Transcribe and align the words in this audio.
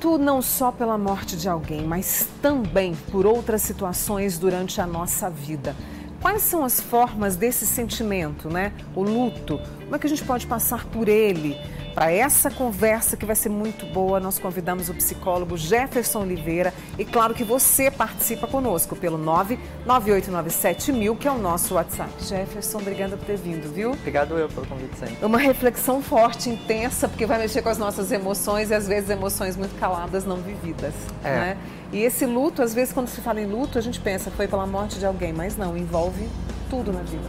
luto 0.00 0.16
não 0.16 0.40
só 0.40 0.72
pela 0.72 0.96
morte 0.96 1.36
de 1.36 1.46
alguém, 1.46 1.82
mas 1.82 2.26
também 2.40 2.94
por 3.10 3.26
outras 3.26 3.60
situações 3.60 4.38
durante 4.38 4.80
a 4.80 4.86
nossa 4.86 5.28
vida. 5.28 5.76
Quais 6.22 6.40
são 6.42 6.64
as 6.64 6.80
formas 6.80 7.36
desse 7.36 7.66
sentimento, 7.66 8.48
né? 8.48 8.72
O 8.94 9.02
luto. 9.02 9.60
Como 9.82 9.94
é 9.94 9.98
que 9.98 10.06
a 10.06 10.10
gente 10.10 10.24
pode 10.24 10.46
passar 10.46 10.86
por 10.86 11.06
ele? 11.06 11.54
Para 11.94 12.12
essa 12.12 12.50
conversa 12.50 13.16
que 13.16 13.26
vai 13.26 13.34
ser 13.34 13.48
muito 13.48 13.84
boa, 13.86 14.20
nós 14.20 14.38
convidamos 14.38 14.88
o 14.88 14.94
psicólogo 14.94 15.56
Jefferson 15.56 16.20
Oliveira 16.20 16.72
e 16.98 17.04
claro 17.04 17.34
que 17.34 17.42
você 17.42 17.90
participa 17.90 18.46
conosco 18.46 18.94
pelo 18.94 19.18
99897 19.18 20.92
que 21.18 21.26
é 21.26 21.30
o 21.30 21.38
nosso 21.38 21.74
WhatsApp. 21.74 22.10
Jefferson, 22.20 22.78
obrigada 22.78 23.16
por 23.16 23.26
ter 23.26 23.36
vindo, 23.36 23.72
viu? 23.72 23.92
Obrigado 23.92 24.38
eu 24.38 24.48
pelo 24.48 24.66
convite 24.66 24.96
sempre. 24.96 25.24
Uma 25.24 25.38
reflexão 25.38 26.00
forte, 26.00 26.48
intensa, 26.48 27.08
porque 27.08 27.26
vai 27.26 27.38
mexer 27.38 27.62
com 27.62 27.68
as 27.68 27.78
nossas 27.78 28.12
emoções 28.12 28.70
e 28.70 28.74
às 28.74 28.86
vezes 28.86 29.10
emoções 29.10 29.56
muito 29.56 29.78
caladas, 29.78 30.24
não 30.24 30.36
vividas, 30.36 30.94
é. 31.24 31.28
né? 31.28 31.58
E 31.92 31.98
esse 31.98 32.24
luto, 32.24 32.62
às 32.62 32.72
vezes 32.72 32.94
quando 32.94 33.08
se 33.08 33.20
fala 33.20 33.40
em 33.40 33.46
luto, 33.46 33.76
a 33.76 33.80
gente 33.80 34.00
pensa 34.00 34.30
foi 34.30 34.46
pela 34.46 34.66
morte 34.66 34.98
de 34.98 35.06
alguém, 35.06 35.32
mas 35.32 35.56
não, 35.56 35.76
envolve 35.76 36.28
tudo 36.70 36.92
na 36.92 37.02
vida. 37.02 37.28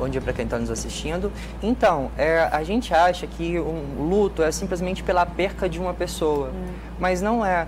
Bom 0.00 0.08
dia 0.08 0.18
para 0.18 0.32
quem 0.32 0.46
está 0.46 0.58
nos 0.58 0.70
assistindo. 0.70 1.30
Então, 1.62 2.10
é, 2.16 2.48
a 2.50 2.64
gente 2.64 2.94
acha 2.94 3.26
que 3.26 3.60
um 3.60 4.08
luto 4.08 4.42
é 4.42 4.50
simplesmente 4.50 5.02
pela 5.02 5.26
perca 5.26 5.68
de 5.68 5.78
uma 5.78 5.92
pessoa, 5.92 6.48
hum. 6.48 6.72
mas 6.98 7.20
não 7.20 7.44
é. 7.44 7.66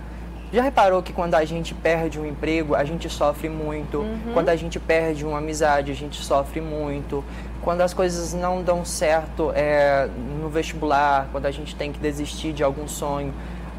Já 0.51 0.63
reparou 0.63 1.03
que 1.03 1.13
quando 1.13 1.35
a 1.35 1.45
gente 1.45 1.75
perde 1.75 2.19
um 2.19 2.25
emprego, 2.25 2.73
a 2.73 2.83
gente 2.83 3.07
sofre 3.07 3.49
muito? 3.49 3.99
Uhum. 3.99 4.33
Quando 4.33 4.49
a 4.49 4.55
gente 4.55 4.79
perde 4.79 5.23
uma 5.23 5.37
amizade, 5.37 5.91
a 5.91 5.95
gente 5.95 6.23
sofre 6.23 6.59
muito. 6.59 7.23
Quando 7.61 7.81
as 7.81 7.93
coisas 7.93 8.33
não 8.33 8.63
dão 8.63 8.83
certo 8.83 9.51
é, 9.53 10.09
no 10.41 10.49
vestibular, 10.49 11.27
quando 11.31 11.45
a 11.45 11.51
gente 11.51 11.75
tem 11.75 11.91
que 11.91 11.99
desistir 11.99 12.51
de 12.51 12.63
algum 12.63 12.87
sonho, 12.87 13.31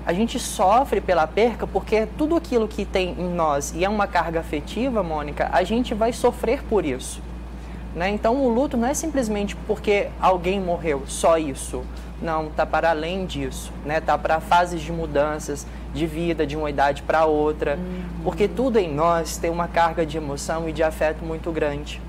a 0.06 0.12
gente 0.12 0.38
sofre 0.38 1.00
pela 1.00 1.26
perca 1.26 1.66
porque 1.66 2.06
tudo 2.16 2.36
aquilo 2.36 2.68
que 2.68 2.84
tem 2.84 3.16
em 3.18 3.28
nós 3.28 3.74
e 3.74 3.84
é 3.84 3.88
uma 3.88 4.06
carga 4.06 4.38
afetiva, 4.38 5.02
Mônica, 5.02 5.50
a 5.52 5.64
gente 5.64 5.92
vai 5.92 6.12
sofrer 6.12 6.62
por 6.62 6.84
isso. 6.84 7.20
Né? 7.94 8.10
Então 8.10 8.36
o 8.36 8.48
luto 8.48 8.76
não 8.76 8.88
é 8.88 8.94
simplesmente 8.94 9.54
porque 9.54 10.08
alguém 10.20 10.60
morreu, 10.60 11.04
só 11.06 11.38
isso. 11.38 11.82
Não, 12.20 12.48
tá 12.48 12.64
para 12.64 12.90
além 12.90 13.26
disso, 13.26 13.72
né? 13.84 14.00
Tá 14.00 14.16
para 14.16 14.40
fases 14.40 14.80
de 14.80 14.90
mudanças 14.90 15.66
de 15.92 16.06
vida 16.06 16.46
de 16.46 16.56
uma 16.56 16.70
idade 16.70 17.02
para 17.02 17.24
outra, 17.26 17.76
uhum. 17.76 18.22
porque 18.24 18.48
tudo 18.48 18.78
em 18.78 18.92
nós 18.92 19.36
tem 19.36 19.50
uma 19.50 19.68
carga 19.68 20.04
de 20.06 20.16
emoção 20.16 20.68
e 20.68 20.72
de 20.72 20.82
afeto 20.82 21.24
muito 21.24 21.52
grande. 21.52 22.00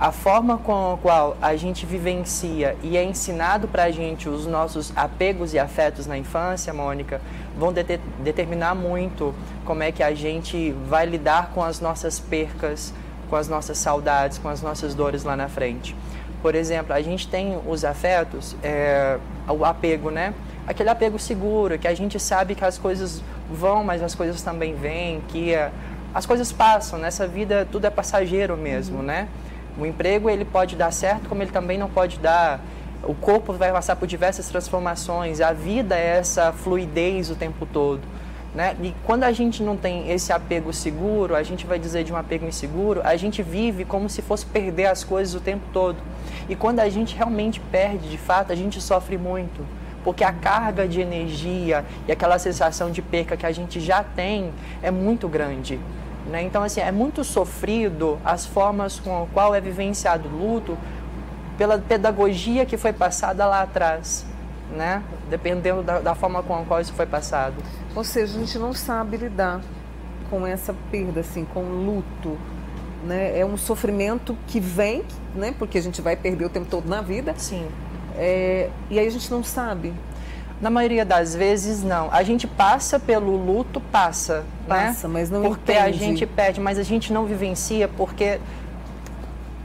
A 0.00 0.12
forma 0.12 0.58
com 0.58 0.92
a 0.92 0.96
qual 0.96 1.36
a 1.42 1.56
gente 1.56 1.84
vivencia 1.84 2.76
e 2.84 2.96
é 2.96 3.02
ensinado 3.02 3.66
para 3.66 3.84
a 3.84 3.90
gente 3.90 4.28
os 4.28 4.46
nossos 4.46 4.92
apegos 4.94 5.52
e 5.54 5.58
afetos 5.58 6.06
na 6.06 6.16
infância, 6.16 6.72
Mônica, 6.72 7.20
vão 7.58 7.72
de 7.72 7.82
determinar 8.22 8.76
muito 8.76 9.34
como 9.64 9.82
é 9.82 9.90
que 9.90 10.02
a 10.02 10.14
gente 10.14 10.70
vai 10.88 11.04
lidar 11.04 11.50
com 11.52 11.64
as 11.64 11.80
nossas 11.80 12.20
percas, 12.20 12.94
com 13.28 13.36
as 13.36 13.48
nossas 13.48 13.78
saudades, 13.78 14.38
com 14.38 14.48
as 14.48 14.62
nossas 14.62 14.94
dores 14.94 15.24
lá 15.24 15.36
na 15.36 15.48
frente. 15.48 15.94
Por 16.42 16.54
exemplo, 16.54 16.92
a 16.92 17.00
gente 17.00 17.28
tem 17.28 17.58
os 17.66 17.84
afetos, 17.84 18.56
é, 18.62 19.18
o 19.48 19.64
apego, 19.64 20.10
né? 20.10 20.32
Aquele 20.66 20.88
apego 20.88 21.18
seguro, 21.18 21.78
que 21.78 21.88
a 21.88 21.94
gente 21.94 22.20
sabe 22.20 22.54
que 22.54 22.64
as 22.64 22.78
coisas 22.78 23.22
vão, 23.50 23.82
mas 23.82 24.02
as 24.02 24.14
coisas 24.14 24.42
também 24.42 24.74
vêm, 24.74 25.20
que 25.28 25.52
é, 25.52 25.70
as 26.14 26.26
coisas 26.26 26.52
passam, 26.52 26.98
nessa 26.98 27.26
vida 27.26 27.66
tudo 27.70 27.86
é 27.86 27.90
passageiro 27.90 28.56
mesmo, 28.56 28.98
uhum. 28.98 29.02
né? 29.02 29.28
O 29.78 29.86
emprego 29.86 30.28
ele 30.28 30.44
pode 30.44 30.74
dar 30.76 30.92
certo, 30.92 31.28
como 31.28 31.42
ele 31.42 31.52
também 31.52 31.78
não 31.78 31.88
pode 31.88 32.18
dar. 32.18 32.60
O 33.04 33.14
corpo 33.14 33.52
vai 33.52 33.70
passar 33.70 33.94
por 33.94 34.08
diversas 34.08 34.48
transformações, 34.48 35.40
a 35.40 35.52
vida 35.52 35.96
é 35.96 36.18
essa 36.18 36.52
fluidez 36.52 37.30
o 37.30 37.36
tempo 37.36 37.64
todo. 37.64 38.00
Né? 38.54 38.74
E 38.82 38.94
quando 39.04 39.24
a 39.24 39.32
gente 39.32 39.62
não 39.62 39.76
tem 39.76 40.10
esse 40.10 40.32
apego 40.32 40.72
seguro, 40.72 41.36
a 41.36 41.42
gente 41.42 41.66
vai 41.66 41.78
dizer 41.78 42.02
de 42.04 42.12
um 42.12 42.16
apego 42.16 42.46
inseguro, 42.46 43.00
a 43.04 43.16
gente 43.16 43.42
vive 43.42 43.84
como 43.84 44.08
se 44.08 44.22
fosse 44.22 44.46
perder 44.46 44.86
as 44.86 45.04
coisas 45.04 45.34
o 45.34 45.40
tempo 45.40 45.64
todo. 45.72 45.98
E 46.48 46.56
quando 46.56 46.80
a 46.80 46.88
gente 46.88 47.14
realmente 47.14 47.60
perde, 47.60 48.08
de 48.08 48.18
fato, 48.18 48.52
a 48.52 48.54
gente 48.56 48.80
sofre 48.80 49.18
muito. 49.18 49.64
Porque 50.02 50.24
a 50.24 50.32
carga 50.32 50.88
de 50.88 51.00
energia 51.00 51.84
e 52.06 52.12
aquela 52.12 52.38
sensação 52.38 52.90
de 52.90 53.02
perca 53.02 53.36
que 53.36 53.44
a 53.44 53.52
gente 53.52 53.80
já 53.80 54.02
tem 54.02 54.50
é 54.82 54.90
muito 54.90 55.28
grande. 55.28 55.78
Né? 56.26 56.42
Então, 56.42 56.62
assim, 56.62 56.80
é 56.80 56.92
muito 56.92 57.22
sofrido 57.24 58.18
as 58.24 58.46
formas 58.46 58.98
com 58.98 59.24
a 59.24 59.26
qual 59.26 59.54
é 59.54 59.60
vivenciado 59.60 60.28
o 60.28 60.32
luto 60.32 60.78
pela 61.58 61.78
pedagogia 61.78 62.64
que 62.64 62.76
foi 62.76 62.92
passada 62.92 63.44
lá 63.44 63.62
atrás 63.62 64.24
né? 64.74 65.02
Dependendo 65.30 65.82
da, 65.82 66.00
da 66.00 66.14
forma 66.14 66.42
com 66.42 66.54
a 66.54 66.64
qual 66.64 66.80
isso 66.80 66.92
foi 66.92 67.06
passado. 67.06 67.56
Ou 67.94 68.04
seja, 68.04 68.36
a 68.36 68.40
gente 68.40 68.58
não 68.58 68.72
sabe 68.72 69.16
lidar 69.16 69.60
com 70.30 70.46
essa 70.46 70.74
perda, 70.90 71.20
assim, 71.20 71.44
com 71.44 71.60
o 71.60 71.84
luto. 71.84 72.38
Né? 73.04 73.38
É 73.38 73.44
um 73.44 73.56
sofrimento 73.56 74.36
que 74.46 74.60
vem, 74.60 75.04
né? 75.34 75.54
Porque 75.58 75.78
a 75.78 75.82
gente 75.82 76.02
vai 76.02 76.16
perder 76.16 76.44
o 76.44 76.48
tempo 76.48 76.66
todo 76.68 76.88
na 76.88 77.00
vida. 77.00 77.34
Sim. 77.36 77.66
É, 78.16 78.68
e 78.90 78.98
aí 78.98 79.06
a 79.06 79.10
gente 79.10 79.30
não 79.30 79.42
sabe. 79.42 79.94
Na 80.60 80.70
maioria 80.70 81.04
das 81.04 81.36
vezes, 81.36 81.84
não. 81.84 82.12
A 82.12 82.24
gente 82.24 82.46
passa 82.46 82.98
pelo 82.98 83.36
luto, 83.36 83.80
passa. 83.80 84.40
Né? 84.66 84.86
Passa, 84.86 85.06
né? 85.06 85.14
mas 85.14 85.30
não 85.30 85.42
Porque 85.42 85.72
entende. 85.72 85.88
a 85.88 85.92
gente 85.92 86.26
perde, 86.26 86.60
mas 86.60 86.78
a 86.78 86.82
gente 86.82 87.12
não 87.12 87.24
vivencia 87.26 87.86
porque 87.86 88.40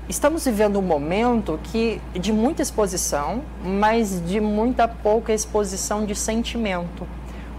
estamos 0.09 0.45
vivendo 0.45 0.77
um 0.79 0.81
momento 0.81 1.59
que 1.63 2.01
de 2.13 2.33
muita 2.33 2.61
exposição, 2.61 3.41
mas 3.63 4.21
de 4.25 4.39
muita 4.39 4.87
pouca 4.87 5.33
exposição 5.33 6.05
de 6.05 6.15
sentimento. 6.15 7.07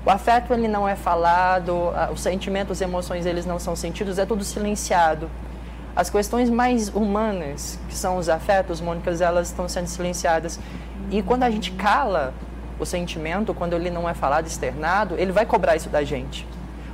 O 0.04 0.10
afeto 0.10 0.52
ele 0.52 0.68
não 0.68 0.86
é 0.86 0.94
falado, 0.94 1.92
os 2.12 2.20
sentimentos, 2.20 2.72
as 2.72 2.80
emoções 2.82 3.24
eles 3.24 3.46
não 3.46 3.58
são 3.58 3.74
sentidos, 3.74 4.18
é 4.18 4.26
tudo 4.26 4.44
silenciado. 4.44 5.30
As 5.96 6.10
questões 6.10 6.50
mais 6.50 6.88
humanas, 6.88 7.78
que 7.88 7.94
são 7.94 8.18
os 8.18 8.28
afetos, 8.28 8.80
Mônicas, 8.80 9.20
elas 9.20 9.48
estão 9.48 9.68
sendo 9.68 9.86
silenciadas. 9.86 10.58
E 11.10 11.22
quando 11.22 11.44
a 11.44 11.50
gente 11.50 11.70
cala 11.72 12.34
o 12.78 12.84
sentimento, 12.84 13.54
quando 13.54 13.74
ele 13.74 13.88
não 13.88 14.08
é 14.08 14.12
falado, 14.12 14.46
externado, 14.46 15.14
ele 15.16 15.32
vai 15.32 15.46
cobrar 15.46 15.76
isso 15.76 15.88
da 15.88 16.02
gente. 16.02 16.46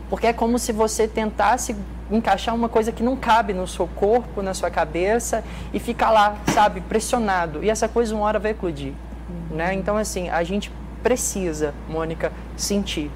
Porque 0.09 0.27
é 0.27 0.33
como 0.33 0.59
se 0.59 0.71
você 0.71 1.09
tentasse 1.09 1.75
encaixar 2.11 2.55
uma 2.55 2.69
coisa 2.69 2.93
que 2.93 3.03
não 3.03 3.17
cabe 3.17 3.53
no 3.53 3.67
seu 3.67 3.87
corpo, 3.87 4.43
na 4.43 4.55
sua 4.55 4.71
cabeça 4.71 5.45
e 5.73 5.79
ficar 5.79 6.11
lá, 6.11 6.37
sabe, 6.53 6.81
pressionado. 6.81 7.63
E 7.63 7.71
essa 7.71 7.89
coisa 7.89 8.15
uma 8.15 8.25
hora 8.25 8.39
vai 8.39 8.51
eclodir, 8.53 8.93
né? 9.51 9.75
Então 9.75 9.97
assim, 9.97 10.29
a 10.29 10.43
gente 10.43 10.73
precisa, 11.03 11.75
Mônica, 11.89 12.33
sentir. 12.57 13.11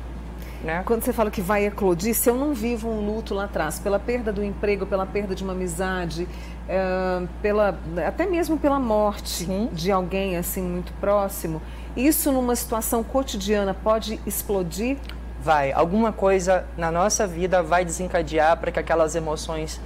Né? 0.63 0.83
Quando 0.87 1.03
você 1.03 1.13
fala 1.13 1.31
que 1.31 1.43
vai 1.43 1.67
eclodir, 1.67 2.15
se 2.15 2.31
eu 2.31 2.35
não 2.35 2.55
vivo 2.55 2.89
um 2.89 3.05
luto 3.05 3.35
lá 3.35 3.45
atrás, 3.45 3.79
pela 3.79 3.99
perda 3.99 4.33
do 4.33 4.43
emprego, 4.43 4.87
pela 4.87 5.05
perda 5.05 5.35
de 5.35 5.45
uma 5.45 5.53
amizade, 5.53 6.27
é, 6.67 7.23
pela, 7.43 7.79
até 8.07 8.25
mesmo 8.25 8.57
pela 8.57 8.81
morte 8.81 9.45
Sim. 9.45 9.69
de 9.71 9.93
alguém 9.93 10.39
assim 10.39 10.63
muito 10.63 10.91
próximo, 10.95 11.61
isso 11.95 12.33
numa 12.33 12.57
situação 12.57 13.05
cotidiana 13.05 13.75
pode 13.75 14.19
explodir? 14.27 14.97
Vai, 15.45 15.73
alguma 15.73 16.11
coisa 16.11 16.65
na 16.75 16.91
nossa 16.91 17.27
vida 17.27 17.63
vai 17.63 17.85
desencadear 17.85 18.57
para 18.57 18.73
que 18.73 18.79
aquelas 18.81 19.15
emoções 19.15 19.79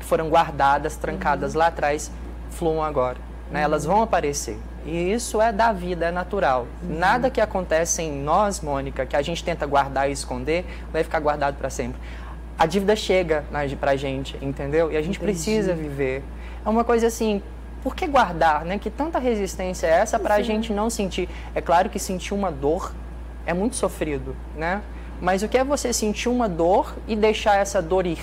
que 0.00 0.06
foram 0.06 0.30
guardadas, 0.30 0.96
trancadas 0.96 1.52
uhum. 1.52 1.58
lá 1.58 1.66
atrás, 1.66 2.10
fluam 2.50 2.82
agora. 2.82 3.18
Né? 3.50 3.58
Uhum. 3.60 3.64
Elas 3.64 3.84
vão 3.84 4.00
aparecer. 4.00 4.58
E 4.86 5.12
isso 5.12 5.40
é 5.40 5.52
da 5.52 5.70
vida, 5.70 6.06
é 6.06 6.10
natural. 6.10 6.66
Uhum. 6.82 6.98
Nada 6.98 7.28
que 7.28 7.42
acontece 7.42 8.00
em 8.00 8.22
nós, 8.22 8.62
Mônica, 8.62 9.04
que 9.04 9.14
a 9.14 9.20
gente 9.20 9.44
tenta 9.44 9.66
guardar 9.66 10.08
e 10.08 10.12
esconder, 10.12 10.64
vai 10.90 11.04
ficar 11.04 11.20
guardado 11.20 11.56
para 11.56 11.68
sempre. 11.68 12.00
A 12.58 12.64
dívida 12.64 12.96
chega 12.96 13.44
para 13.78 13.90
a 13.90 13.96
gente, 13.96 14.38
entendeu? 14.40 14.90
E 14.90 14.96
a 14.96 15.02
gente 15.02 15.18
Entendi. 15.18 15.32
precisa 15.32 15.74
viver. 15.74 16.24
É 16.64 16.68
uma 16.68 16.84
coisa 16.84 17.08
assim, 17.08 17.42
por 17.82 17.94
que 17.94 18.06
guardar, 18.06 18.64
né? 18.64 18.78
Que 18.78 18.88
tanta 18.88 19.18
resistência 19.18 19.86
é 19.86 19.90
essa 19.90 20.18
para 20.18 20.36
a 20.36 20.42
gente 20.42 20.72
não 20.72 20.88
sentir? 20.88 21.28
É 21.54 21.60
claro 21.60 21.90
que 21.90 21.98
sentir 21.98 22.32
uma 22.32 22.50
dor 22.50 22.94
é 23.44 23.52
muito 23.52 23.76
sofrido, 23.76 24.34
né? 24.56 24.80
Mas 25.22 25.44
o 25.44 25.48
que 25.48 25.56
é 25.56 25.62
você 25.62 25.92
sentir 25.92 26.28
uma 26.28 26.48
dor 26.48 26.96
e 27.06 27.14
deixar 27.14 27.56
essa 27.56 27.80
dor 27.80 28.08
ir? 28.08 28.18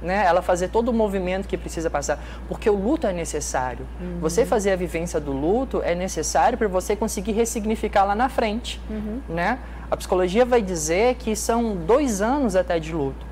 Né? 0.00 0.24
Ela 0.24 0.40
fazer 0.40 0.68
todo 0.68 0.88
o 0.88 0.92
movimento 0.92 1.46
que 1.46 1.58
precisa 1.58 1.90
passar. 1.90 2.18
Porque 2.48 2.70
o 2.70 2.74
luto 2.74 3.06
é 3.06 3.12
necessário. 3.12 3.86
Uhum. 4.00 4.20
Você 4.22 4.46
fazer 4.46 4.72
a 4.72 4.76
vivência 4.76 5.20
do 5.20 5.32
luto 5.32 5.82
é 5.84 5.94
necessário 5.94 6.56
para 6.56 6.66
você 6.66 6.96
conseguir 6.96 7.32
ressignificar 7.32 8.04
lá 8.04 8.14
na 8.14 8.30
frente. 8.30 8.80
Uhum. 8.88 9.20
Né? 9.28 9.58
A 9.90 9.96
psicologia 9.98 10.46
vai 10.46 10.62
dizer 10.62 11.16
que 11.16 11.36
são 11.36 11.76
dois 11.76 12.22
anos 12.22 12.56
até 12.56 12.78
de 12.78 12.94
luto. 12.94 13.26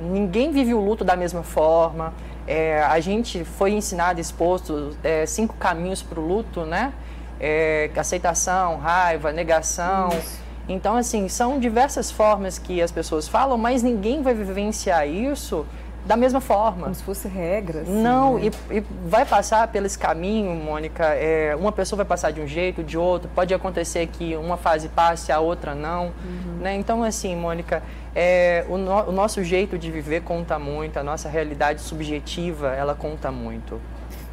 Ninguém 0.00 0.52
vive 0.52 0.72
o 0.72 0.78
luto 0.80 1.02
da 1.02 1.16
mesma 1.16 1.42
forma. 1.42 2.14
É, 2.46 2.80
a 2.80 3.00
gente 3.00 3.44
foi 3.44 3.72
ensinado, 3.72 4.20
exposto 4.20 4.96
é, 5.02 5.26
cinco 5.26 5.56
caminhos 5.56 6.00
para 6.00 6.20
o 6.20 6.24
luto, 6.24 6.64
né? 6.64 6.92
É, 7.40 7.90
aceitação, 7.96 8.78
raiva, 8.78 9.32
negação. 9.32 10.10
Isso 10.10 10.51
então, 10.68 10.96
assim, 10.96 11.28
são 11.28 11.58
diversas 11.58 12.10
formas 12.10 12.58
que 12.58 12.80
as 12.80 12.92
pessoas 12.92 13.28
falam, 13.28 13.58
mas 13.58 13.82
ninguém 13.82 14.22
vai 14.22 14.34
vivenciar 14.34 15.08
isso 15.08 15.66
da 16.04 16.16
mesma 16.16 16.40
forma. 16.40 16.82
Como 16.84 16.94
se 16.94 17.02
fosse 17.02 17.28
regra. 17.28 17.82
Assim, 17.82 18.02
não, 18.02 18.38
né? 18.38 18.50
e, 18.70 18.78
e, 18.78 18.84
vai 19.06 19.24
passar 19.24 19.68
pelo 19.68 19.86
esse 19.86 19.98
caminho, 19.98 20.54
Mônica. 20.54 21.04
É, 21.04 21.54
uma 21.56 21.72
pessoa 21.72 21.98
vai 21.98 22.06
passar 22.06 22.32
de 22.32 22.40
um 22.40 22.46
jeito, 22.46 22.82
de 22.82 22.98
outro. 22.98 23.30
Pode 23.34 23.52
acontecer 23.54 24.06
que 24.08 24.36
uma 24.36 24.56
fase 24.56 24.88
passe, 24.88 25.30
a 25.30 25.40
outra 25.40 25.74
não. 25.74 26.06
Uhum. 26.06 26.58
Né? 26.60 26.74
Então, 26.74 27.02
assim, 27.02 27.36
Mônica, 27.36 27.82
é, 28.14 28.64
o, 28.68 28.76
no, 28.76 29.10
o 29.10 29.12
nosso 29.12 29.42
jeito 29.44 29.78
de 29.78 29.90
viver 29.90 30.22
conta 30.22 30.58
muito, 30.58 30.96
a 30.98 31.02
nossa 31.02 31.28
realidade 31.28 31.80
subjetiva, 31.80 32.68
ela 32.68 32.94
conta 32.94 33.30
muito. 33.30 33.80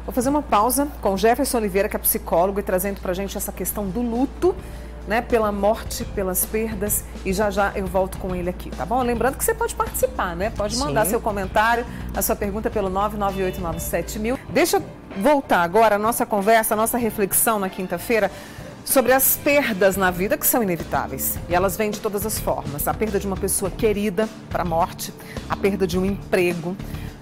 Vou 0.04 0.14
fazer 0.14 0.30
uma 0.30 0.42
pausa 0.42 0.88
com 1.00 1.14
o 1.14 1.16
Jefferson 1.16 1.58
Oliveira, 1.58 1.88
que 1.88 1.94
é 1.94 1.98
psicólogo, 1.98 2.58
e 2.58 2.62
trazendo 2.62 3.00
para 3.00 3.12
a 3.12 3.14
gente 3.14 3.36
essa 3.36 3.52
questão 3.52 3.86
do 3.88 4.00
luto 4.00 4.56
né, 5.06 5.20
pela 5.20 5.50
morte, 5.50 6.04
pelas 6.04 6.44
perdas 6.44 7.04
e 7.24 7.32
já 7.32 7.50
já 7.50 7.72
eu 7.74 7.86
volto 7.86 8.18
com 8.18 8.34
ele 8.34 8.50
aqui, 8.50 8.70
tá 8.70 8.84
bom? 8.84 9.02
Lembrando 9.02 9.36
que 9.36 9.44
você 9.44 9.54
pode 9.54 9.74
participar, 9.74 10.36
né? 10.36 10.50
Pode 10.50 10.76
mandar 10.76 11.04
Sim. 11.04 11.10
seu 11.10 11.20
comentário, 11.20 11.84
a 12.14 12.22
sua 12.22 12.36
pergunta 12.36 12.70
pelo 12.70 12.88
99897 12.88 14.20
Deixa 14.50 14.76
eu 14.76 14.82
voltar 15.20 15.62
agora 15.62 15.96
a 15.96 15.98
nossa 15.98 16.24
conversa, 16.24 16.74
a 16.74 16.76
nossa 16.76 16.96
reflexão 16.96 17.58
na 17.58 17.68
quinta-feira 17.68 18.30
sobre 18.84 19.12
as 19.12 19.36
perdas 19.36 19.96
na 19.96 20.10
vida 20.10 20.36
que 20.36 20.46
são 20.46 20.62
inevitáveis. 20.62 21.38
E 21.48 21.54
elas 21.54 21.76
vêm 21.76 21.90
de 21.90 22.00
todas 22.00 22.24
as 22.24 22.38
formas. 22.38 22.88
A 22.88 22.94
perda 22.94 23.18
de 23.18 23.26
uma 23.26 23.36
pessoa 23.36 23.70
querida 23.70 24.28
para 24.48 24.62
a 24.62 24.64
morte, 24.64 25.12
a 25.48 25.56
perda 25.56 25.86
de 25.86 25.98
um 25.98 26.04
emprego, 26.04 26.76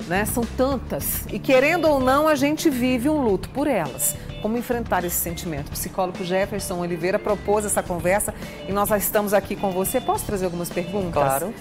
né? 0.06 0.24
São 0.24 0.44
tantas. 0.56 1.26
E 1.30 1.38
querendo 1.38 1.86
ou 1.86 2.00
não, 2.00 2.26
a 2.28 2.34
gente 2.34 2.70
vive 2.70 3.08
um 3.08 3.20
luto 3.20 3.48
por 3.50 3.66
elas. 3.66 4.16
Como 4.40 4.56
enfrentar 4.56 5.04
esse 5.04 5.16
sentimento? 5.16 5.68
O 5.68 5.72
psicólogo 5.72 6.24
Jefferson 6.24 6.78
Oliveira 6.80 7.18
propôs 7.18 7.64
essa 7.64 7.82
conversa 7.82 8.34
e 8.68 8.72
nós 8.72 8.88
já 8.88 8.96
estamos 8.96 9.34
aqui 9.34 9.56
com 9.56 9.70
você. 9.70 10.00
Posso 10.00 10.24
trazer 10.24 10.44
algumas 10.44 10.68
perguntas? 10.70 11.12
Claro. 11.12 11.54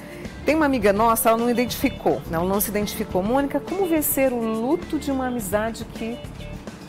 Tem 0.45 0.55
uma 0.55 0.65
amiga 0.65 0.93
nossa, 0.93 1.29
ela 1.29 1.37
não 1.37 1.49
identificou, 1.49 2.21
ela 2.31 2.45
não 2.45 2.61
se 2.61 2.69
identificou. 2.69 3.21
Mônica, 3.21 3.59
como 3.59 3.85
vencer 3.85 4.31
o 4.31 4.39
luto 4.39 4.97
de 4.97 5.11
uma 5.11 5.27
amizade 5.27 5.83
que 5.83 6.17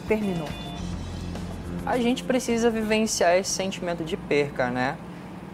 terminou? 0.07 0.49
A 1.85 1.99
gente 1.99 2.23
precisa 2.23 2.71
vivenciar 2.71 3.37
esse 3.37 3.51
sentimento 3.51 4.05
de 4.05 4.17
perca, 4.17 4.71
né? 4.71 4.97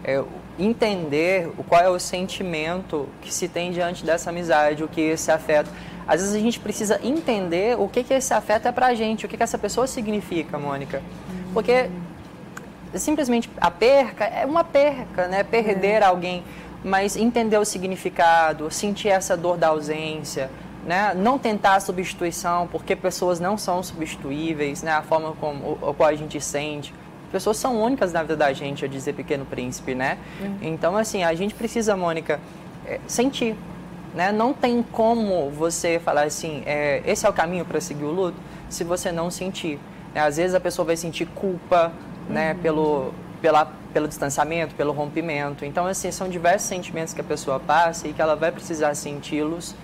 É, 0.03 0.23
entender 0.59 1.49
qual 1.67 1.81
é 1.81 1.89
o 1.89 1.99
sentimento 1.99 3.09
que 3.21 3.33
se 3.33 3.47
tem 3.47 3.71
diante 3.71 4.05
dessa 4.05 4.29
amizade, 4.29 4.83
o 4.83 4.87
que 4.87 5.01
esse 5.01 5.31
afeto. 5.31 5.69
Às 6.07 6.21
vezes 6.21 6.35
a 6.35 6.39
gente 6.39 6.59
precisa 6.59 6.99
entender 7.03 7.79
o 7.79 7.87
que, 7.87 8.03
que 8.03 8.13
esse 8.13 8.33
afeto 8.33 8.67
é 8.67 8.71
pra 8.71 8.93
gente, 8.93 9.25
o 9.25 9.29
que, 9.29 9.37
que 9.37 9.43
essa 9.43 9.57
pessoa 9.57 9.87
significa, 9.87 10.57
Mônica. 10.57 11.01
Porque 11.53 11.89
simplesmente 12.93 13.49
a 13.59 13.71
perca 13.71 14.25
é 14.25 14.45
uma 14.45 14.63
perca, 14.63 15.27
né? 15.27 15.43
Perder 15.43 16.01
é. 16.01 16.05
alguém, 16.05 16.43
mas 16.83 17.15
entender 17.15 17.57
o 17.57 17.65
significado, 17.65 18.69
sentir 18.69 19.09
essa 19.09 19.35
dor 19.35 19.57
da 19.57 19.69
ausência, 19.69 20.49
né? 20.85 21.13
Não 21.15 21.39
tentar 21.39 21.75
a 21.75 21.79
substituição, 21.79 22.67
porque 22.67 22.95
pessoas 22.95 23.39
não 23.39 23.57
são 23.57 23.81
substituíveis, 23.81 24.83
né? 24.83 24.91
A 24.91 25.01
forma 25.01 25.33
como 25.39 25.79
o, 25.81 25.93
qual 25.93 26.09
a 26.09 26.15
gente 26.15 26.39
sente. 26.39 26.93
Pessoas 27.31 27.57
são 27.57 27.81
únicas 27.81 28.13
na 28.13 28.21
vida 28.21 28.37
da 28.37 28.53
gente, 28.53 28.85
a 28.85 28.87
dizer 28.87 29.13
Pequeno 29.13 29.45
Príncipe, 29.45 29.95
né? 29.95 30.17
Uhum. 30.39 30.57
Então, 30.61 30.95
assim, 30.95 31.23
a 31.23 31.33
gente 31.33 31.55
precisa, 31.55 31.97
Mônica, 31.97 32.39
é, 32.85 32.99
sentir, 33.07 33.55
né? 34.15 34.31
Não 34.31 34.53
tem 34.53 34.81
como 34.81 35.51
você 35.51 35.99
falar 35.99 36.23
assim, 36.23 36.63
é, 36.65 37.03
esse 37.05 37.25
é 37.25 37.29
o 37.29 37.33
caminho 37.33 37.65
para 37.65 37.81
seguir 37.81 38.05
o 38.05 38.11
luto, 38.11 38.37
se 38.69 38.83
você 38.83 39.11
não 39.11 39.29
sentir. 39.29 39.77
Né? 40.13 40.21
Às 40.21 40.37
vezes 40.37 40.55
a 40.55 40.59
pessoa 40.59 40.85
vai 40.85 40.95
sentir 40.95 41.25
culpa 41.27 41.91
né, 42.29 42.53
uhum. 42.53 42.59
pelo, 42.59 43.13
pela, 43.41 43.71
pelo 43.93 44.07
distanciamento, 44.07 44.73
pelo 44.73 44.93
rompimento. 44.93 45.65
Então, 45.65 45.85
assim, 45.85 46.09
são 46.11 46.29
diversos 46.29 46.67
sentimentos 46.67 47.13
que 47.13 47.19
a 47.19 47.25
pessoa 47.25 47.59
passa 47.59 48.07
e 48.07 48.13
que 48.13 48.21
ela 48.21 48.35
vai 48.35 48.51
precisar 48.51 48.95
senti-los 48.95 49.75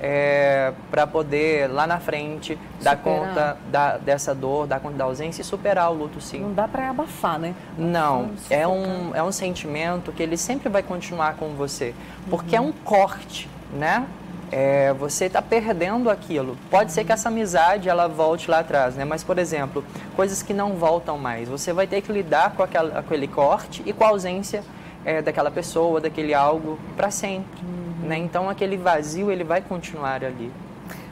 é, 0.00 0.72
para 0.90 1.06
poder 1.06 1.68
lá 1.68 1.86
na 1.86 1.98
frente 1.98 2.58
superar. 2.78 2.96
dar 2.96 2.96
conta 3.02 3.56
da, 3.70 3.96
dessa 3.96 4.34
dor, 4.34 4.66
dar 4.66 4.80
conta 4.80 4.96
da 4.96 5.04
ausência 5.04 5.40
e 5.40 5.44
superar 5.44 5.90
o 5.90 5.94
luto 5.94 6.20
sim. 6.20 6.40
Não 6.40 6.52
dá 6.52 6.68
para 6.68 6.90
abafar, 6.90 7.38
né? 7.38 7.54
Não, 7.76 8.30
é 8.50 8.68
um, 8.68 9.16
é 9.16 9.22
um 9.22 9.32
sentimento 9.32 10.12
que 10.12 10.22
ele 10.22 10.36
sempre 10.36 10.68
vai 10.68 10.82
continuar 10.82 11.34
com 11.34 11.48
você, 11.54 11.94
porque 12.30 12.56
uhum. 12.56 12.64
é 12.64 12.68
um 12.68 12.72
corte 12.72 13.48
né? 13.72 14.06
É, 14.50 14.94
você 14.94 15.26
está 15.26 15.42
perdendo 15.42 16.08
aquilo. 16.08 16.56
Pode 16.70 16.92
ser 16.92 17.04
que 17.04 17.12
essa 17.12 17.28
amizade 17.28 17.88
ela 17.88 18.08
volte 18.08 18.50
lá 18.50 18.60
atrás, 18.60 18.94
né? 18.94 19.04
Mas, 19.04 19.22
por 19.22 19.38
exemplo, 19.38 19.84
coisas 20.16 20.42
que 20.42 20.54
não 20.54 20.74
voltam 20.74 21.18
mais. 21.18 21.48
Você 21.48 21.72
vai 21.72 21.86
ter 21.86 22.00
que 22.00 22.10
lidar 22.10 22.52
com 22.52 22.62
aquela, 22.62 22.98
aquele 22.98 23.28
corte 23.28 23.82
e 23.84 23.92
com 23.92 24.04
a 24.04 24.08
ausência 24.08 24.64
é, 25.04 25.20
daquela 25.20 25.50
pessoa, 25.50 26.00
daquele 26.00 26.32
algo 26.32 26.78
para 26.96 27.10
sempre, 27.10 27.60
uhum. 27.62 28.08
né? 28.08 28.16
Então, 28.16 28.48
aquele 28.48 28.76
vazio 28.76 29.30
ele 29.30 29.44
vai 29.44 29.60
continuar 29.60 30.24
ali. 30.24 30.50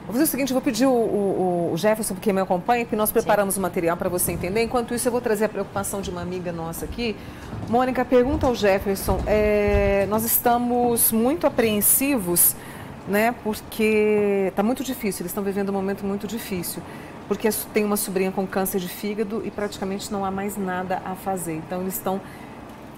Vou 0.07 0.13
fazer 0.13 0.23
o 0.23 0.27
seguinte, 0.27 0.51
eu 0.51 0.53
vou 0.53 0.61
pedir 0.61 0.85
o, 0.85 0.89
o, 0.89 1.71
o 1.73 1.77
Jefferson, 1.77 2.13
porque 2.13 2.31
me 2.31 2.39
acompanha, 2.39 2.85
que 2.85 2.95
nós 2.95 3.11
preparamos 3.11 3.55
Sim. 3.55 3.59
o 3.59 3.63
material 3.63 3.97
para 3.97 4.07
você 4.07 4.31
entender. 4.31 4.63
Enquanto 4.63 4.93
isso, 4.93 5.05
eu 5.05 5.11
vou 5.11 5.19
trazer 5.19 5.43
a 5.43 5.49
preocupação 5.49 5.99
de 5.99 6.09
uma 6.09 6.21
amiga 6.21 6.49
nossa 6.49 6.85
aqui. 6.85 7.13
Mônica, 7.67 8.05
pergunta 8.05 8.47
ao 8.47 8.55
Jefferson, 8.55 9.19
é, 9.27 10.05
nós 10.09 10.23
estamos 10.23 11.11
muito 11.11 11.45
apreensivos, 11.45 12.55
né, 13.05 13.35
porque 13.43 14.45
está 14.47 14.63
muito 14.63 14.81
difícil, 14.81 15.23
eles 15.23 15.31
estão 15.31 15.43
vivendo 15.43 15.69
um 15.69 15.73
momento 15.73 16.05
muito 16.05 16.25
difícil, 16.25 16.81
porque 17.27 17.49
tem 17.73 17.83
uma 17.83 17.97
sobrinha 17.97 18.31
com 18.31 18.47
câncer 18.47 18.79
de 18.79 18.87
fígado 18.87 19.41
e 19.45 19.51
praticamente 19.51 20.09
não 20.09 20.23
há 20.23 20.31
mais 20.31 20.55
nada 20.55 21.01
a 21.03 21.15
fazer. 21.15 21.55
Então, 21.55 21.81
eles 21.81 21.95
estão 21.95 22.21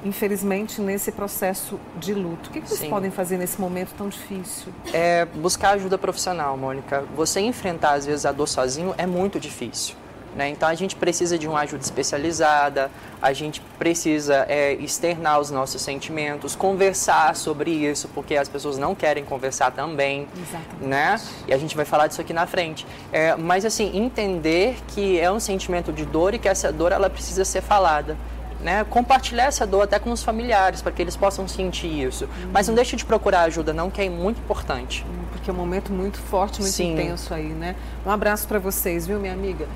infelizmente, 0.04 0.81
nesse 0.81 1.12
processo 1.12 1.80
de 1.98 2.13
luto. 2.13 2.50
O 2.50 2.54
que, 2.54 2.62
que 2.62 2.68
vocês 2.68 2.81
Sim. 2.81 2.90
podem 2.90 3.12
fazer 3.12 3.38
nesse 3.38 3.60
momento 3.60 3.94
tão 3.98 4.07
difícil? 4.07 4.72
É 4.94 5.25
buscar 5.25 5.72
ajuda 5.72 5.98
profissional, 5.98 6.56
Mônica. 6.57 7.04
Você 7.16 7.40
enfrentar, 7.40 7.94
às 7.94 8.06
vezes, 8.06 8.25
a 8.25 8.31
dor 8.31 8.48
sozinho 8.48 8.94
é 8.98 9.06
muito 9.06 9.40
difícil. 9.40 9.96
Né? 10.36 10.50
Então, 10.50 10.69
a 10.69 10.75
gente 10.75 10.96
precisa 10.96 11.38
de 11.38 11.48
uma 11.48 11.62
ajuda 11.62 11.84
especializada, 11.84 12.92
a 13.22 13.34
gente 13.34 13.62
precisa 13.80 14.46
é, 14.48 14.74
externar 14.74 15.40
os 15.40 15.50
nossos 15.50 15.81
sentimentos, 15.81 16.56
conversar 16.56 17.36
sobre 17.36 17.72
isso, 17.72 18.07
porque 18.13 18.36
as 18.36 18.48
pessoas 18.48 18.78
não 18.78 18.94
querem 18.94 19.25
conversar 19.25 19.72
também. 19.72 20.28
Exatamente. 20.38 20.86
Né? 20.86 21.19
E 21.48 21.54
a 21.54 21.57
gente 21.57 21.75
vai 21.75 21.84
falar 21.84 22.07
disso 22.07 22.22
aqui 22.22 22.31
na 22.31 22.46
frente. 22.46 22.86
É, 23.12 23.36
mas, 23.36 23.66
assim, 23.66 23.98
entender 23.98 24.78
que 24.90 25.19
é 25.19 25.31
um 25.31 25.40
sentimento 25.40 25.92
de 25.92 26.06
dor 26.06 26.34
e 26.34 26.40
que 26.40 26.48
essa 26.48 26.72
dor 26.72 26.92
ela 26.92 27.10
precisa 27.10 27.44
ser 27.44 27.62
falada 27.62 28.16
né, 28.62 28.84
compartilhar 28.84 29.46
essa 29.46 29.66
dor 29.66 29.84
até 29.84 30.00
com 30.00 30.12
os 30.12 30.24
familiares, 30.24 30.82
para 30.82 30.92
que 30.92 31.02
eles 31.02 31.16
possam 31.16 31.48
sentir 31.48 31.88
isso. 31.88 32.26
Uhum. 32.26 32.50
Mas 32.54 32.68
não 32.68 32.76
deixe 32.76 32.96
de 32.96 33.06
procurar 33.06 33.42
ajuda, 33.44 33.74
não, 33.74 33.90
que 33.90 34.02
é 34.02 34.10
muito 34.10 34.40
importante. 34.40 35.06
Porque 35.32 35.50
é 35.50 35.54
um 35.54 35.56
momento 35.56 35.92
muito 35.92 36.20
forte, 36.20 36.60
muito 36.60 36.74
Sim. 36.74 36.94
intenso 36.94 37.34
aí, 37.34 37.50
né? 37.50 37.76
Um 38.06 38.12
abraço 38.12 38.48
para 38.48 38.60
vocês, 38.60 39.08
viu, 39.08 39.20
minha 39.20 39.34
amiga? 39.34 39.68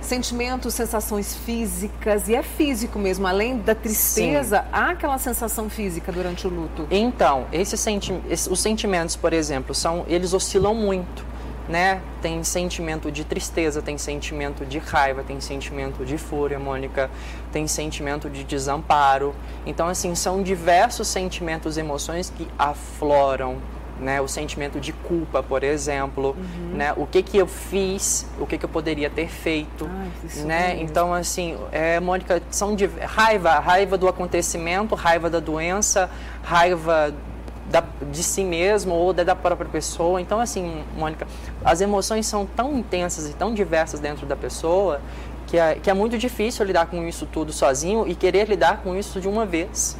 Sentimentos, 0.00 0.74
sensações 0.74 1.34
físicas, 1.34 2.28
e 2.28 2.34
é 2.34 2.42
físico 2.42 2.98
mesmo, 3.00 3.26
além 3.26 3.58
da 3.58 3.74
tristeza, 3.74 4.60
Sim. 4.60 4.68
há 4.72 4.90
aquela 4.90 5.18
sensação 5.18 5.68
física 5.68 6.12
durante 6.12 6.46
o 6.46 6.50
luto. 6.50 6.86
Então, 6.90 7.46
esses 7.52 7.80
senti 7.80 8.12
os 8.30 8.60
sentimentos, 8.60 9.16
por 9.16 9.32
exemplo, 9.32 9.74
são 9.74 10.04
eles 10.08 10.32
oscilam 10.32 10.72
muito 10.72 11.27
né? 11.68 12.00
Tem 12.22 12.42
sentimento 12.42 13.12
de 13.12 13.24
tristeza, 13.24 13.82
tem 13.82 13.98
sentimento 13.98 14.64
de 14.64 14.78
raiva, 14.78 15.22
tem 15.22 15.40
sentimento 15.40 16.04
de 16.04 16.16
fúria, 16.16 16.58
Mônica, 16.58 17.10
tem 17.52 17.66
sentimento 17.66 18.30
de 18.30 18.42
desamparo. 18.42 19.34
Então, 19.66 19.86
assim, 19.86 20.14
são 20.14 20.42
diversos 20.42 21.08
sentimentos, 21.08 21.76
emoções 21.76 22.32
que 22.34 22.48
afloram, 22.58 23.58
né? 24.00 24.20
O 24.20 24.28
sentimento 24.28 24.80
de 24.80 24.92
culpa, 24.92 25.42
por 25.42 25.62
exemplo, 25.62 26.36
uhum. 26.38 26.76
né? 26.76 26.94
O 26.96 27.06
que 27.06 27.22
que 27.22 27.36
eu 27.36 27.46
fiz, 27.46 28.26
o 28.38 28.46
que 28.46 28.56
que 28.56 28.64
eu 28.64 28.68
poderia 28.68 29.10
ter 29.10 29.28
feito, 29.28 29.90
Ai, 29.90 30.44
né? 30.44 30.72
É 30.72 30.82
então, 30.82 31.12
assim, 31.12 31.56
é, 31.70 32.00
Mônica, 32.00 32.40
são 32.50 32.74
de 32.74 32.86
raiva, 32.86 33.58
raiva 33.58 33.98
do 33.98 34.08
acontecimento, 34.08 34.94
raiva 34.94 35.28
da 35.28 35.40
doença, 35.40 36.08
raiva 36.42 37.12
da, 37.70 37.82
de 38.10 38.22
si 38.22 38.44
mesmo 38.44 38.94
ou 38.94 39.12
da, 39.12 39.24
da 39.24 39.36
própria 39.36 39.68
pessoa. 39.68 40.20
Então, 40.20 40.40
assim, 40.40 40.82
Mônica, 40.96 41.26
as 41.64 41.80
emoções 41.80 42.26
são 42.26 42.46
tão 42.46 42.76
intensas 42.78 43.28
e 43.28 43.34
tão 43.34 43.54
diversas 43.54 44.00
dentro 44.00 44.26
da 44.26 44.36
pessoa 44.36 45.00
que 45.46 45.58
é, 45.58 45.74
que 45.76 45.88
é 45.88 45.94
muito 45.94 46.18
difícil 46.18 46.64
lidar 46.64 46.86
com 46.86 47.06
isso 47.06 47.26
tudo 47.26 47.52
sozinho 47.52 48.06
e 48.06 48.14
querer 48.14 48.48
lidar 48.48 48.82
com 48.82 48.94
isso 48.94 49.20
de 49.20 49.28
uma 49.28 49.46
vez 49.46 49.96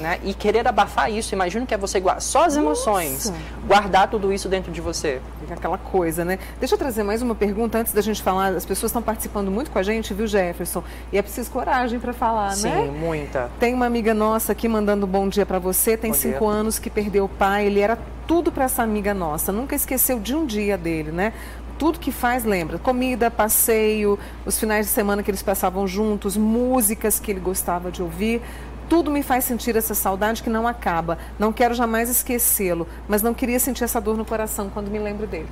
né? 0.00 0.18
E 0.24 0.34
querer 0.34 0.66
abafar 0.66 1.10
isso, 1.10 1.34
imagino 1.34 1.66
que 1.66 1.74
é 1.74 1.78
você 1.78 2.00
guardar 2.00 2.22
só 2.22 2.44
as 2.44 2.56
emoções, 2.56 3.26
Nossa. 3.26 3.34
guardar 3.66 4.08
tudo 4.08 4.32
isso 4.32 4.48
dentro 4.48 4.72
de 4.72 4.80
você. 4.80 5.20
Aquela 5.50 5.78
coisa, 5.78 6.24
né? 6.24 6.38
Deixa 6.58 6.74
eu 6.74 6.78
trazer 6.78 7.02
mais 7.02 7.22
uma 7.22 7.34
pergunta 7.34 7.78
antes 7.78 7.92
da 7.92 8.00
gente 8.00 8.22
falar. 8.22 8.48
As 8.48 8.64
pessoas 8.64 8.90
estão 8.90 9.02
participando 9.02 9.50
muito 9.50 9.70
com 9.70 9.78
a 9.78 9.82
gente, 9.82 10.14
viu, 10.14 10.26
Jefferson? 10.26 10.82
E 11.12 11.18
é 11.18 11.22
preciso 11.22 11.50
coragem 11.50 11.98
para 11.98 12.12
falar, 12.12 12.52
Sim, 12.52 12.68
né? 12.68 12.82
Sim, 12.86 12.90
muita. 12.98 13.50
Tem 13.58 13.74
uma 13.74 13.86
amiga 13.86 14.14
nossa 14.14 14.52
aqui 14.52 14.68
mandando 14.68 15.06
um 15.06 15.08
bom 15.08 15.28
dia 15.28 15.44
para 15.44 15.58
você. 15.58 15.96
Tem 15.96 16.12
bom 16.12 16.16
cinco 16.16 16.46
dia. 16.46 16.48
anos 16.48 16.78
que 16.78 16.88
perdeu 16.88 17.24
o 17.24 17.28
pai. 17.28 17.66
Ele 17.66 17.80
era 17.80 17.98
tudo 18.26 18.52
para 18.52 18.64
essa 18.64 18.82
amiga 18.82 19.12
nossa. 19.12 19.52
Nunca 19.52 19.74
esqueceu 19.74 20.20
de 20.20 20.34
um 20.34 20.46
dia 20.46 20.78
dele, 20.78 21.10
né? 21.10 21.32
tudo 21.80 21.98
que 21.98 22.12
faz 22.12 22.44
lembra. 22.44 22.78
Comida, 22.78 23.30
passeio, 23.30 24.18
os 24.44 24.60
finais 24.60 24.84
de 24.84 24.92
semana 24.92 25.22
que 25.22 25.30
eles 25.30 25.42
passavam 25.42 25.86
juntos, 25.86 26.36
músicas 26.36 27.18
que 27.18 27.30
ele 27.30 27.40
gostava 27.40 27.90
de 27.90 28.02
ouvir 28.02 28.42
Tudo 28.90 29.08
me 29.08 29.22
faz 29.22 29.44
sentir 29.44 29.76
essa 29.76 29.94
saudade 29.94 30.42
que 30.42 30.50
não 30.50 30.66
acaba. 30.66 31.16
Não 31.38 31.52
quero 31.52 31.74
jamais 31.74 32.10
esquecê-lo, 32.10 32.88
mas 33.06 33.22
não 33.22 33.32
queria 33.32 33.60
sentir 33.60 33.84
essa 33.84 34.00
dor 34.00 34.16
no 34.16 34.24
coração 34.24 34.68
quando 34.68 34.90
me 34.90 34.98
lembro 34.98 35.28
dele. 35.28 35.46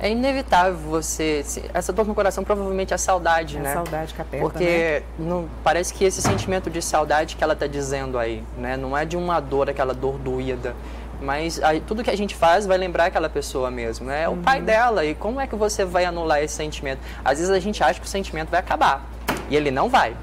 É 0.00 0.10
inevitável 0.10 0.78
você. 0.78 1.44
Essa 1.74 1.92
dor 1.92 2.06
no 2.06 2.14
coração 2.14 2.42
provavelmente 2.42 2.92
é 2.92 2.94
a 2.94 2.98
saudade, 2.98 3.58
é 3.58 3.60
né? 3.60 3.70
A 3.72 3.74
saudade 3.74 4.14
que 4.14 4.22
aperta, 4.22 4.48
Porque 4.48 4.64
né? 4.64 5.02
não, 5.18 5.46
parece 5.62 5.92
que 5.92 6.02
esse 6.02 6.22
sentimento 6.22 6.70
de 6.70 6.80
saudade 6.80 7.36
que 7.36 7.44
ela 7.44 7.52
está 7.52 7.66
dizendo 7.66 8.18
aí, 8.18 8.42
né? 8.56 8.74
Não 8.74 8.96
é 8.96 9.04
de 9.04 9.18
uma 9.18 9.38
dor, 9.38 9.68
aquela 9.68 9.92
dor 9.92 10.16
doída. 10.18 10.74
Mas 11.20 11.62
aí, 11.62 11.80
tudo 11.80 12.02
que 12.02 12.10
a 12.10 12.16
gente 12.16 12.34
faz 12.34 12.64
vai 12.64 12.78
lembrar 12.78 13.06
aquela 13.06 13.28
pessoa 13.28 13.70
mesmo, 13.70 14.06
né? 14.06 14.22
É 14.22 14.28
uhum. 14.30 14.36
o 14.36 14.38
pai 14.38 14.62
dela. 14.62 15.04
E 15.04 15.14
como 15.14 15.38
é 15.42 15.46
que 15.46 15.56
você 15.56 15.84
vai 15.84 16.06
anular 16.06 16.42
esse 16.42 16.54
sentimento? 16.54 17.00
Às 17.22 17.38
vezes 17.38 17.52
a 17.52 17.60
gente 17.60 17.82
acha 17.84 18.00
que 18.00 18.06
o 18.06 18.08
sentimento 18.08 18.48
vai 18.48 18.60
acabar. 18.60 19.04
E 19.50 19.56
ele 19.56 19.70
não 19.70 19.90
vai. 19.90 20.16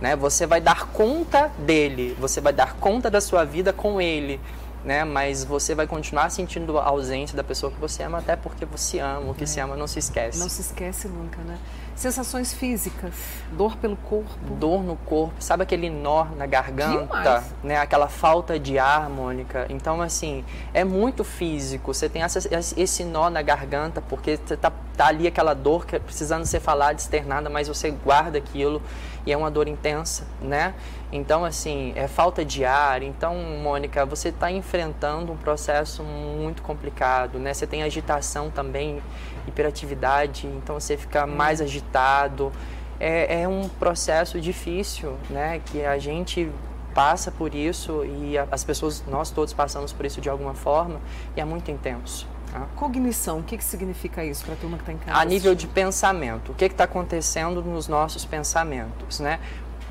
Né? 0.00 0.16
Você 0.16 0.46
vai 0.46 0.60
dar 0.60 0.88
conta 0.88 1.50
dele, 1.58 2.16
você 2.20 2.40
vai 2.40 2.52
dar 2.52 2.74
conta 2.74 3.10
da 3.10 3.20
sua 3.20 3.44
vida 3.44 3.72
com 3.72 4.00
ele 4.00 4.40
né? 4.84 5.02
Mas 5.04 5.42
você 5.42 5.74
vai 5.74 5.86
continuar 5.86 6.30
sentindo 6.30 6.78
a 6.78 6.84
ausência 6.84 7.36
da 7.36 7.42
pessoa 7.42 7.72
que 7.72 7.80
você 7.80 8.02
ama, 8.02 8.18
até 8.18 8.36
porque 8.36 8.64
você 8.64 8.98
ama. 8.98 9.30
O 9.30 9.34
que 9.34 9.44
é. 9.44 9.46
se 9.46 9.58
ama 9.58 9.74
não 9.76 9.86
se 9.86 9.98
esquece. 9.98 10.38
Não 10.38 10.48
se 10.48 10.60
esquece 10.60 11.08
nunca, 11.08 11.40
né? 11.42 11.58
Sensações 11.94 12.52
físicas, 12.52 13.14
dor 13.52 13.76
pelo 13.76 13.96
corpo. 13.96 14.54
Dor 14.58 14.82
no 14.82 14.96
corpo, 14.96 15.34
sabe 15.38 15.62
aquele 15.62 15.88
nó 15.88 16.24
na 16.36 16.44
garganta, 16.44 17.18
Demais. 17.18 17.54
né? 17.62 17.78
Aquela 17.78 18.08
falta 18.08 18.58
de 18.58 18.78
ar, 18.78 19.08
Mônica. 19.08 19.66
Então, 19.68 20.02
assim, 20.02 20.44
é 20.72 20.82
muito 20.82 21.22
físico. 21.22 21.94
Você 21.94 22.08
tem 22.08 22.22
essa, 22.22 22.40
esse 22.76 23.04
nó 23.04 23.30
na 23.30 23.42
garganta 23.42 24.00
porque 24.00 24.36
tá, 24.36 24.72
tá 24.96 25.06
ali 25.06 25.26
aquela 25.26 25.54
dor 25.54 25.86
que 25.86 25.94
é 25.94 25.98
precisando 25.98 26.44
ser 26.44 26.60
falada, 26.60 26.98
externada, 26.98 27.48
mas 27.48 27.68
você 27.68 27.90
guarda 27.90 28.38
aquilo 28.38 28.82
e 29.26 29.32
é 29.32 29.36
uma 29.36 29.50
dor 29.50 29.68
intensa, 29.68 30.24
né? 30.40 30.74
Então, 31.10 31.44
assim, 31.44 31.92
é 31.94 32.08
falta 32.08 32.44
de 32.44 32.64
ar. 32.64 33.02
Então, 33.02 33.36
Mônica, 33.62 34.04
você 34.04 34.28
está 34.28 34.50
enfrentando 34.50 35.32
um 35.32 35.36
processo 35.36 36.02
muito 36.02 36.60
complicado, 36.62 37.38
né? 37.38 37.54
Você 37.54 37.66
tem 37.66 37.82
agitação 37.82 38.50
também, 38.50 39.00
hiperatividade, 39.46 40.46
então 40.46 40.78
você 40.78 40.96
fica 40.96 41.24
hum. 41.24 41.34
mais 41.34 41.60
agitado. 41.60 42.52
É, 42.98 43.42
é 43.42 43.48
um 43.48 43.68
processo 43.68 44.40
difícil, 44.40 45.16
né? 45.28 45.60
Que 45.66 45.84
a 45.84 45.98
gente 45.98 46.50
passa 46.94 47.30
por 47.30 47.54
isso 47.54 48.04
e 48.04 48.38
as 48.38 48.62
pessoas, 48.62 49.02
nós 49.08 49.30
todos 49.30 49.52
passamos 49.52 49.92
por 49.92 50.06
isso 50.06 50.20
de 50.20 50.30
alguma 50.30 50.54
forma 50.54 51.00
e 51.36 51.40
é 51.40 51.44
muito 51.44 51.70
intenso. 51.70 52.26
Tá? 52.52 52.68
Cognição, 52.76 53.40
o 53.40 53.42
que, 53.42 53.58
que 53.58 53.64
significa 53.64 54.24
isso 54.24 54.44
para 54.44 54.54
a 54.54 54.56
turma 54.56 54.76
que 54.76 54.82
está 54.84 54.92
em 54.92 54.98
casa? 54.98 55.18
A 55.18 55.24
nível 55.24 55.56
de 55.56 55.66
pensamento, 55.66 56.52
o 56.52 56.54
que 56.54 56.64
está 56.66 56.84
acontecendo 56.84 57.60
nos 57.62 57.88
nossos 57.88 58.24
pensamentos, 58.24 59.18
né? 59.18 59.40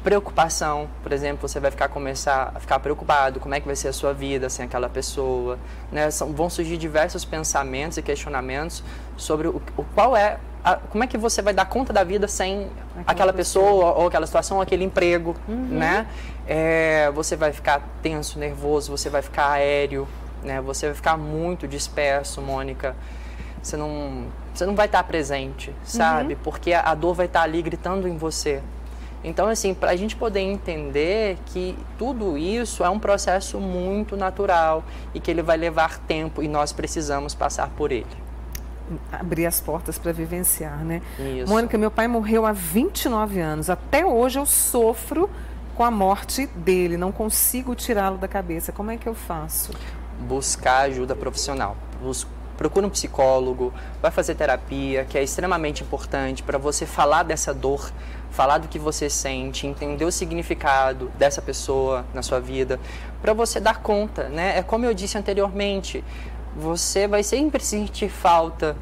Preocupação, 0.03 0.89
por 1.01 1.13
exemplo, 1.13 1.47
você 1.47 1.59
vai 1.59 1.71
ficar 1.71 1.87
começar 1.87 2.51
a 2.53 2.59
ficar 2.59 2.77
preocupado, 2.79 3.39
como 3.39 3.55
é 3.55 3.59
que 3.59 3.65
vai 3.65 3.75
ser 3.75 3.87
a 3.87 3.93
sua 3.93 4.13
vida 4.13 4.49
sem 4.49 4.65
aquela 4.65 4.89
pessoa, 4.89 5.57
né? 5.91 6.11
São, 6.11 6.33
vão 6.33 6.49
surgir 6.49 6.77
diversos 6.77 7.23
pensamentos 7.23 7.97
e 7.97 8.01
questionamentos 8.01 8.83
sobre 9.15 9.47
o, 9.47 9.61
o 9.77 9.83
qual 9.95 10.17
é 10.17 10.37
a, 10.63 10.75
como 10.75 11.03
é 11.03 11.07
que 11.07 11.17
você 11.17 11.41
vai 11.41 11.53
dar 11.53 11.65
conta 11.65 11.91
da 11.91 12.03
vida 12.03 12.27
sem 12.27 12.69
aquela, 12.91 13.03
aquela 13.07 13.33
pessoa, 13.33 13.65
pessoa, 13.65 13.93
ou 13.93 14.07
aquela 14.07 14.25
situação, 14.25 14.57
ou 14.57 14.63
aquele 14.63 14.83
emprego, 14.83 15.35
uhum. 15.47 15.67
né? 15.69 16.07
É, 16.47 17.11
você 17.13 17.35
vai 17.35 17.51
ficar 17.51 17.81
tenso, 18.01 18.39
nervoso, 18.39 18.91
você 18.91 19.09
vai 19.09 19.21
ficar 19.21 19.51
aéreo, 19.51 20.07
né? 20.43 20.61
Você 20.61 20.87
vai 20.87 20.95
ficar 20.95 21.17
muito 21.17 21.67
disperso, 21.67 22.41
Mônica. 22.41 22.95
Você 23.61 23.77
não, 23.77 24.25
você 24.53 24.65
não 24.65 24.75
vai 24.75 24.85
estar 24.87 25.03
presente, 25.03 25.73
sabe? 25.83 26.33
Uhum. 26.33 26.39
Porque 26.43 26.73
a 26.73 26.93
dor 26.93 27.13
vai 27.13 27.25
estar 27.25 27.41
ali 27.41 27.61
gritando 27.61 28.07
em 28.07 28.17
você. 28.17 28.61
Então, 29.23 29.47
assim, 29.47 29.73
para 29.73 29.91
a 29.91 29.95
gente 29.95 30.15
poder 30.15 30.41
entender 30.41 31.37
que 31.47 31.77
tudo 31.97 32.37
isso 32.37 32.83
é 32.83 32.89
um 32.89 32.99
processo 32.99 33.59
muito 33.59 34.17
natural 34.17 34.83
e 35.13 35.19
que 35.19 35.31
ele 35.31 35.41
vai 35.41 35.57
levar 35.57 35.99
tempo 35.99 36.43
e 36.43 36.47
nós 36.47 36.73
precisamos 36.73 37.33
passar 37.33 37.69
por 37.69 37.91
ele. 37.91 38.05
Abrir 39.11 39.45
as 39.45 39.61
portas 39.61 39.97
para 39.97 40.11
vivenciar, 40.11 40.83
né? 40.83 41.01
Isso. 41.17 41.49
Mônica, 41.49 41.77
meu 41.77 41.89
pai 41.89 42.07
morreu 42.07 42.45
há 42.45 42.51
29 42.51 43.39
anos. 43.39 43.69
Até 43.69 44.05
hoje 44.05 44.39
eu 44.39 44.45
sofro 44.45 45.29
com 45.73 45.83
a 45.83 45.89
morte 45.89 46.45
dele, 46.47 46.97
não 46.97 47.11
consigo 47.11 47.73
tirá-lo 47.73 48.17
da 48.17 48.27
cabeça. 48.27 48.71
Como 48.71 48.91
é 48.91 48.97
que 48.97 49.07
eu 49.07 49.15
faço? 49.15 49.71
buscar 50.19 50.81
ajuda 50.81 51.15
profissional. 51.15 51.75
Procura 52.57 52.85
um 52.85 52.89
psicólogo, 52.89 53.73
vai 54.01 54.11
fazer 54.11 54.35
terapia, 54.35 55.05
que 55.05 55.17
é 55.17 55.23
extremamente 55.23 55.83
importante 55.83 56.43
para 56.43 56.57
você 56.57 56.85
falar 56.85 57.23
dessa 57.23 57.53
dor, 57.53 57.91
falar 58.33 58.57
do 58.57 58.67
que 58.67 58.79
você 58.79 59.09
sente, 59.09 59.67
entender 59.67 60.03
o 60.05 60.11
significado 60.11 61.11
dessa 61.17 61.41
pessoa 61.41 62.03
na 62.13 62.23
sua 62.23 62.39
vida, 62.39 62.79
para 63.21 63.31
você 63.31 63.59
dar 63.59 63.79
conta, 63.79 64.27
né? 64.27 64.57
É 64.57 64.63
como 64.63 64.85
eu 64.85 64.93
disse 64.93 65.17
anteriormente, 65.17 66.03
você 66.55 67.07
vai 67.07 67.21
sempre 67.21 67.63
sentir 67.63 68.09
falta, 68.09 68.75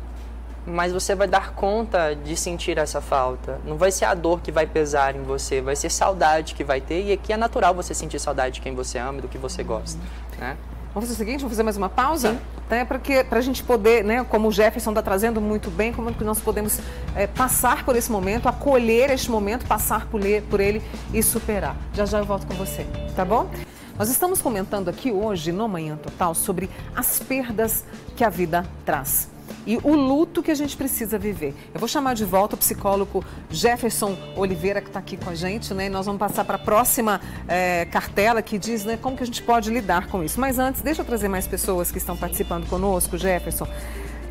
mas 0.66 0.94
você 0.94 1.14
vai 1.14 1.28
dar 1.28 1.52
conta 1.54 2.16
de 2.16 2.38
sentir 2.38 2.78
essa 2.78 3.02
falta. 3.02 3.60
Não 3.66 3.78
vai 3.78 3.92
ser 3.92 4.06
a 4.06 4.14
dor 4.14 4.40
que 4.40 4.54
vai 4.54 4.66
pesar 4.66 5.16
em 5.18 5.24
você, 5.24 5.60
vai 5.60 5.76
ser 5.76 5.90
saudade 5.90 6.56
que 6.56 6.64
vai 6.64 6.80
ter, 6.80 7.04
e 7.04 7.12
aqui 7.12 7.34
é 7.34 7.38
natural 7.38 7.76
você 7.76 7.94
sentir 7.94 8.20
saudade 8.20 8.56
de 8.56 8.62
quem 8.62 8.74
você 8.74 8.98
ama 9.00 9.20
e 9.20 9.22
do 9.22 9.28
que 9.28 9.38
você 9.38 9.64
gosta, 9.64 10.00
né? 10.40 10.56
Vamos 10.94 11.08
fazer 11.08 11.24
o 11.24 11.26
seguinte, 11.26 11.40
vamos 11.40 11.54
fazer 11.54 11.64
mais 11.64 11.78
uma 11.78 11.88
pausa? 11.88 12.38
Né, 12.70 12.84
para 12.84 13.40
a 13.40 13.42
gente 13.42 13.64
poder, 13.64 14.04
né, 14.04 14.26
como 14.26 14.50
o 14.50 14.52
Jefferson 14.52 14.92
está 14.92 15.02
trazendo 15.02 15.40
muito 15.40 15.70
bem, 15.70 15.94
como 15.94 16.14
que 16.14 16.24
nós 16.24 16.40
podemos 16.40 16.80
é, 17.16 17.28
passar 17.28 17.86
por 17.86 17.96
esse 17.96 18.12
momento, 18.12 18.50
acolher 18.50 19.10
este 19.10 19.32
momento, 19.32 19.66
passar 19.66 20.08
por 20.08 20.20
ele, 20.22 20.42
por 20.42 20.60
ele 20.60 20.82
e 21.14 21.24
superar. 21.24 21.78
Já 21.94 22.06
já 22.06 22.20
eu 22.20 22.26
volto 22.26 22.46
com 22.46 22.54
você, 22.56 22.86
tá 23.16 23.24
bom? 23.24 23.50
Nós 23.98 24.10
estamos 24.10 24.42
comentando 24.42 24.90
aqui 24.90 25.12
hoje, 25.12 25.52
no 25.54 25.68
Manhã 25.68 25.96
Total, 25.96 26.36
sobre 26.36 26.70
as 26.94 27.20
perdas 27.20 27.86
que 28.16 28.24
a 28.24 28.30
vida 28.30 28.66
traz 28.86 29.30
e 29.66 29.78
o 29.78 29.96
luto 29.96 30.42
que 30.42 30.52
a 30.52 30.56
gente 30.56 30.76
precisa 30.76 31.18
viver. 31.18 31.54
Eu 31.74 31.80
vou 31.80 31.88
chamar 31.88 32.14
de 32.14 32.26
volta 32.26 32.56
o 32.56 32.58
psicólogo 32.58 33.24
Jefferson 33.50 34.18
Oliveira, 34.36 34.82
que 34.82 34.88
está 34.88 35.00
aqui 35.00 35.18
com 35.18 35.30
a 35.30 35.36
gente, 35.36 35.74
né? 35.74 35.88
E 35.88 35.90
nós 35.90 36.06
vamos 36.06 36.20
passar 36.20 36.46
para 36.46 36.56
a 36.56 36.60
próxima 36.60 37.22
é, 37.48 37.86
cartela 37.86 38.42
que 38.42 38.58
diz 38.58 38.86
né, 38.86 38.98
como 39.02 39.16
que 39.16 39.24
a 39.24 39.26
gente 39.26 39.42
pode 39.44 39.70
lidar 39.70 40.08
com 40.08 40.24
isso. 40.24 40.40
Mas 40.40 40.60
antes, 40.60 40.82
deixa 40.82 41.02
eu 41.02 41.06
trazer 41.06 41.28
mais 41.28 41.48
pessoas 41.48 41.92
que 41.92 41.98
estão 41.98 42.16
participando 42.18 42.68
conosco, 42.68 43.18
Jefferson. 43.18 43.68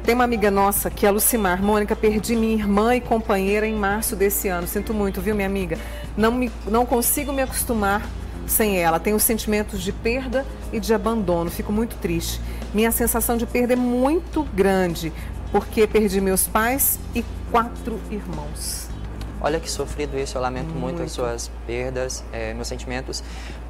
Tem 0.05 0.15
uma 0.15 0.25
amiga 0.25 0.50
nossa, 0.50 0.91
que 0.91 1.05
é 1.05 1.09
a 1.09 1.12
Lucimar. 1.12 1.62
Mônica, 1.62 1.95
perdi 1.95 2.35
minha 2.35 2.55
irmã 2.55 2.97
e 2.97 3.00
companheira 3.00 3.67
em 3.67 3.75
março 3.75 4.17
desse 4.17 4.49
ano. 4.49 4.67
Sinto 4.67 4.95
muito, 4.95 5.21
viu, 5.21 5.35
minha 5.35 5.47
amiga? 5.47 5.79
Não, 6.17 6.33
me, 6.33 6.50
não 6.67 6.87
consigo 6.87 7.33
me 7.33 7.43
acostumar 7.43 8.09
sem 8.50 8.76
ela. 8.78 9.00
Tenho 9.00 9.19
sentimentos 9.19 9.80
de 9.80 9.92
perda 9.92 10.45
e 10.73 10.80
de 10.80 10.92
abandono. 10.92 11.50
Fico 11.50 11.73
muito 11.73 11.97
triste. 11.97 12.40
Minha 12.75 12.90
sensação 12.90 13.37
de 13.37 13.47
perda 13.47 13.73
é 13.73 13.76
muito 13.76 14.42
grande, 14.42 15.12
porque 15.50 15.87
perdi 15.87 16.21
meus 16.21 16.47
pais 16.47 16.99
e 17.14 17.25
quatro 17.50 17.99
irmãos. 18.11 18.90
Olha 19.43 19.59
que 19.59 19.71
sofrido 19.71 20.19
isso, 20.19 20.37
eu 20.37 20.43
lamento 20.43 20.69
muito, 20.69 20.99
muito. 20.99 21.03
as 21.03 21.13
suas 21.13 21.51
perdas, 21.67 22.23
é, 22.31 22.53
meus 22.53 22.69
sentimentos, 22.69 23.25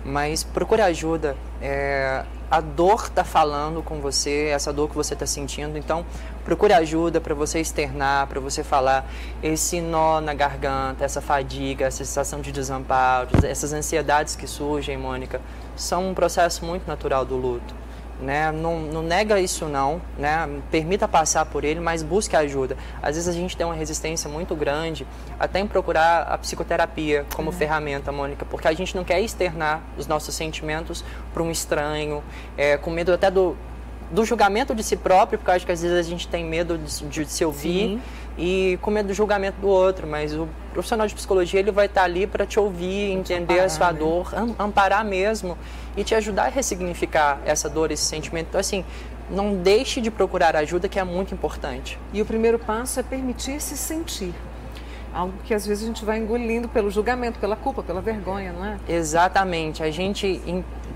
mas 0.05 0.43
procure 0.43 0.83
ajuda. 0.83 1.37
É, 1.63 2.25
a 2.51 2.61
dor 2.61 3.05
está 3.05 3.23
falando 3.23 3.81
com 3.81 4.01
você, 4.01 4.51
essa 4.53 4.73
dor 4.73 4.89
que 4.89 4.97
você 4.97 5.15
está 5.15 5.27
sentindo, 5.27 5.79
então 5.79 6.05
procure 6.45 6.73
ajuda 6.73 7.21
para 7.21 7.35
você 7.35 7.61
externar, 7.61 8.27
para 8.27 8.41
você 8.41 8.65
falar 8.65 9.09
esse 9.41 9.81
nó 9.81 10.21
na 10.21 10.35
garganta, 10.35 11.05
essa 11.05 11.21
fadiga, 11.21 11.87
essa 11.87 11.99
sensação 11.99 12.41
de 12.41 12.51
desamparo, 12.51 13.29
essas 13.45 13.73
ansiedades 13.73 14.35
que 14.35 14.49
surgem, 14.49 14.97
Mônica, 14.97 15.41
são 15.77 16.11
um 16.11 16.15
processo 16.15 16.65
muito 16.65 16.89
natural 16.89 17.25
do 17.25 17.37
luto 17.37 17.90
né? 18.21 18.53
Não, 18.53 18.79
não 18.79 19.03
nega 19.03 19.41
isso 19.41 19.67
não, 19.67 20.01
né? 20.19 20.49
Permita 20.71 21.09
passar 21.09 21.47
por 21.47 21.65
ele, 21.65 21.81
mas 21.81 22.03
busque 22.03 22.37
ajuda. 22.37 22.77
Às 23.03 23.17
vezes 23.17 23.29
a 23.29 23.33
gente 23.33 23.57
tem 23.57 23.67
uma 23.67 23.75
resistência 23.75 24.29
muito 24.31 24.55
grande 24.55 25.07
até 25.39 25.61
em 25.61 25.67
procurar 25.67 26.23
a 26.23 26.39
psicoterapia 26.39 27.27
como 27.35 27.51
é. 27.51 27.53
ferramenta, 27.53 28.13
Mônica, 28.13 28.45
porque 28.45 28.69
a 28.69 28.73
gente 28.73 28.95
não 28.95 29.05
quer 29.05 29.21
externar 29.21 29.83
os 29.97 30.07
nossos 30.07 30.35
sentimentos 30.35 31.05
para 31.33 31.43
um 31.43 31.51
estranho, 31.51 32.23
é, 32.57 32.77
com 32.77 32.91
medo 32.91 33.13
até 33.13 33.31
do, 33.31 33.57
do 34.11 34.25
julgamento 34.25 34.75
de 34.75 34.83
si 34.83 34.97
próprio, 34.97 35.39
porque 35.39 35.51
eu 35.51 35.55
acho 35.55 35.67
que 35.67 35.73
às 35.73 35.83
vezes 35.83 35.97
a 35.97 36.03
gente 36.03 36.27
tem 36.27 36.45
medo 36.45 36.77
de, 36.77 37.07
de 37.09 37.27
se 37.27 37.45
ouvir. 37.45 37.99
Sim 37.99 38.01
e 38.41 38.79
com 38.81 38.91
medo 38.91 39.09
do 39.09 39.15
julgamento 39.15 39.61
do 39.61 39.69
outro, 39.69 40.07
mas 40.07 40.35
o 40.35 40.49
profissional 40.73 41.07
de 41.07 41.15
psicologia 41.15 41.61
ele 41.61 41.71
vai 41.71 41.87
estar 41.87 42.05
ali 42.05 42.27
para 42.27 42.47
te 42.47 42.59
ouvir, 42.59 43.11
entender 43.13 43.55
amparar, 43.55 43.65
a 43.67 43.69
sua 43.69 43.93
né? 43.93 43.99
dor, 43.99 44.33
amparar 44.59 45.05
mesmo 45.05 45.59
e 45.95 46.03
te 46.03 46.15
ajudar 46.15 46.45
a 46.45 46.49
ressignificar 46.49 47.41
essa 47.45 47.69
dor, 47.69 47.91
esse 47.91 48.05
sentimento. 48.05 48.47
Então, 48.49 48.61
assim, 48.61 48.85
não 49.29 49.55
deixe 49.55 50.01
de 50.01 50.11
procurar 50.11 50.57
ajuda, 50.57 50.89
que 50.89 50.99
é 50.99 51.05
muito 51.05 51.35
importante. 51.35 51.99
E 52.13 52.23
o 52.23 52.25
primeiro 52.25 52.59
passo 52.59 52.99
é 52.99 53.03
permitir-se 53.03 53.77
sentir. 53.77 54.35
Algo 55.13 55.35
que 55.45 55.53
às 55.53 55.67
vezes 55.67 55.85
a 55.85 55.87
gente 55.87 56.05
vai 56.05 56.19
engolindo 56.19 56.69
pelo 56.69 56.91
julgamento, 56.91 57.39
pela 57.39 57.57
culpa, 57.57 57.83
pela 57.83 58.01
vergonha, 58.01 58.53
não 58.53 58.65
é? 58.65 58.77
Exatamente. 58.89 59.83
A 59.83 59.91
gente 59.91 60.41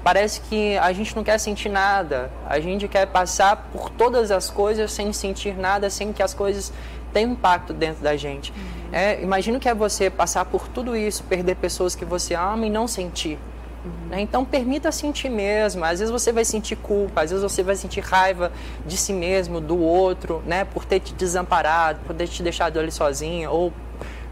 parece 0.04 0.40
que 0.42 0.78
a 0.78 0.92
gente 0.92 1.16
não 1.16 1.24
quer 1.24 1.38
sentir 1.38 1.68
nada. 1.68 2.30
A 2.46 2.60
gente 2.60 2.86
quer 2.86 3.06
passar 3.06 3.68
por 3.72 3.90
todas 3.90 4.30
as 4.30 4.50
coisas 4.50 4.92
sem 4.92 5.12
sentir 5.12 5.56
nada, 5.56 5.90
sem 5.90 6.12
que 6.12 6.22
as 6.22 6.32
coisas 6.32 6.72
tem 7.12 7.26
impacto 7.26 7.72
dentro 7.72 8.02
da 8.02 8.16
gente. 8.16 8.52
Uhum. 8.52 8.88
É, 8.92 9.22
imagino 9.22 9.58
que 9.58 9.68
é 9.68 9.74
você 9.74 10.10
passar 10.10 10.44
por 10.44 10.68
tudo 10.68 10.96
isso, 10.96 11.22
perder 11.24 11.56
pessoas 11.56 11.94
que 11.94 12.04
você 12.04 12.34
ama 12.34 12.66
e 12.66 12.70
não 12.70 12.86
sentir. 12.86 13.38
Uhum. 13.84 14.08
Né? 14.10 14.20
Então, 14.20 14.44
permita 14.44 14.90
sentir 14.90 15.28
mesmo. 15.28 15.84
Às 15.84 16.00
vezes 16.00 16.10
você 16.10 16.32
vai 16.32 16.44
sentir 16.44 16.76
culpa, 16.76 17.22
às 17.22 17.30
vezes 17.30 17.42
você 17.42 17.62
vai 17.62 17.76
sentir 17.76 18.00
raiva 18.00 18.52
de 18.84 18.96
si 18.96 19.12
mesmo, 19.12 19.60
do 19.60 19.78
outro, 19.78 20.42
né? 20.46 20.64
Por 20.64 20.84
ter 20.84 21.00
te 21.00 21.14
desamparado, 21.14 22.00
por 22.06 22.14
ter 22.14 22.26
te 22.26 22.42
deixado 22.42 22.78
ali 22.78 22.90
sozinha, 22.90 23.50
ou 23.50 23.72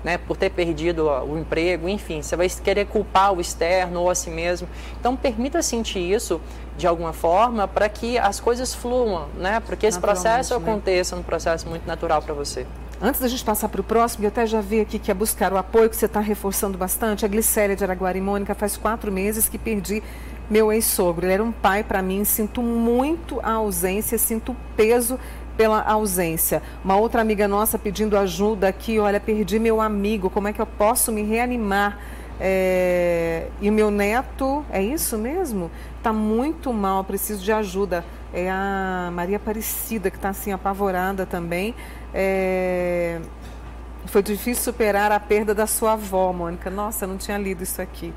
né, 0.04 0.18
por 0.18 0.36
ter 0.36 0.50
perdido 0.50 1.08
o 1.08 1.38
emprego, 1.38 1.88
enfim, 1.88 2.22
você 2.22 2.36
vai 2.36 2.48
querer 2.48 2.86
culpar 2.86 3.32
o 3.32 3.40
externo 3.40 4.00
ou 4.00 4.10
a 4.10 4.14
si 4.14 4.30
mesmo. 4.30 4.68
Então, 4.98 5.16
permita 5.16 5.62
sentir 5.62 6.00
isso 6.00 6.40
de 6.76 6.86
alguma 6.86 7.12
forma 7.12 7.68
para 7.68 7.88
que 7.88 8.18
as 8.18 8.40
coisas 8.40 8.74
fluam, 8.74 9.28
né, 9.36 9.60
para 9.60 9.76
que 9.76 9.86
esse 9.86 10.00
processo 10.00 10.58
né? 10.58 10.60
aconteça 10.60 11.14
num 11.14 11.22
processo 11.22 11.68
muito 11.68 11.86
natural 11.86 12.22
para 12.22 12.34
você. 12.34 12.66
Antes 13.00 13.20
da 13.20 13.26
gente 13.26 13.44
passar 13.44 13.68
para 13.68 13.80
o 13.80 13.84
próximo, 13.84 14.24
eu 14.24 14.28
até 14.28 14.46
já 14.46 14.60
vi 14.60 14.80
aqui 14.80 14.96
que 14.96 15.10
é 15.10 15.14
buscar 15.14 15.52
o 15.52 15.56
apoio 15.56 15.90
que 15.90 15.96
você 15.96 16.06
está 16.06 16.20
reforçando 16.20 16.78
bastante. 16.78 17.24
A 17.24 17.28
Glicélia 17.28 17.74
de 17.74 17.82
Araguari 17.82 18.20
Mônica 18.20 18.54
faz 18.54 18.76
quatro 18.76 19.10
meses 19.10 19.48
que 19.48 19.58
perdi 19.58 20.00
meu 20.48 20.72
ex-sogro. 20.72 21.26
Ele 21.26 21.32
era 21.32 21.42
um 21.42 21.50
pai 21.50 21.82
para 21.82 22.00
mim, 22.00 22.24
sinto 22.24 22.62
muito 22.62 23.40
a 23.42 23.54
ausência, 23.54 24.16
sinto 24.18 24.52
o 24.52 24.56
peso 24.76 25.18
pela 25.56 25.82
ausência. 25.82 26.62
Uma 26.84 26.96
outra 26.96 27.20
amiga 27.20 27.46
nossa 27.46 27.78
pedindo 27.78 28.16
ajuda 28.16 28.68
aqui, 28.68 28.98
olha, 28.98 29.20
perdi 29.20 29.58
meu 29.58 29.80
amigo, 29.80 30.30
como 30.30 30.48
é 30.48 30.52
que 30.52 30.60
eu 30.60 30.66
posso 30.66 31.12
me 31.12 31.22
reanimar? 31.22 31.98
É... 32.40 33.48
E 33.60 33.70
o 33.70 33.72
meu 33.72 33.90
neto, 33.90 34.64
é 34.70 34.82
isso 34.82 35.16
mesmo? 35.16 35.70
Está 35.98 36.12
muito 36.12 36.72
mal, 36.72 37.04
preciso 37.04 37.44
de 37.44 37.52
ajuda. 37.52 38.04
É 38.34 38.50
a 38.50 39.10
Maria 39.12 39.36
Aparecida 39.36 40.10
que 40.10 40.16
está 40.16 40.30
assim 40.30 40.52
apavorada 40.52 41.26
também. 41.26 41.74
É... 42.12 43.20
Foi 44.06 44.22
difícil 44.22 44.64
superar 44.64 45.12
a 45.12 45.20
perda 45.20 45.54
da 45.54 45.66
sua 45.66 45.92
avó, 45.92 46.32
Mônica. 46.32 46.68
Nossa, 46.68 47.06
não 47.06 47.16
tinha 47.16 47.38
lido 47.38 47.62
isso 47.62 47.80
aqui. 47.80 48.12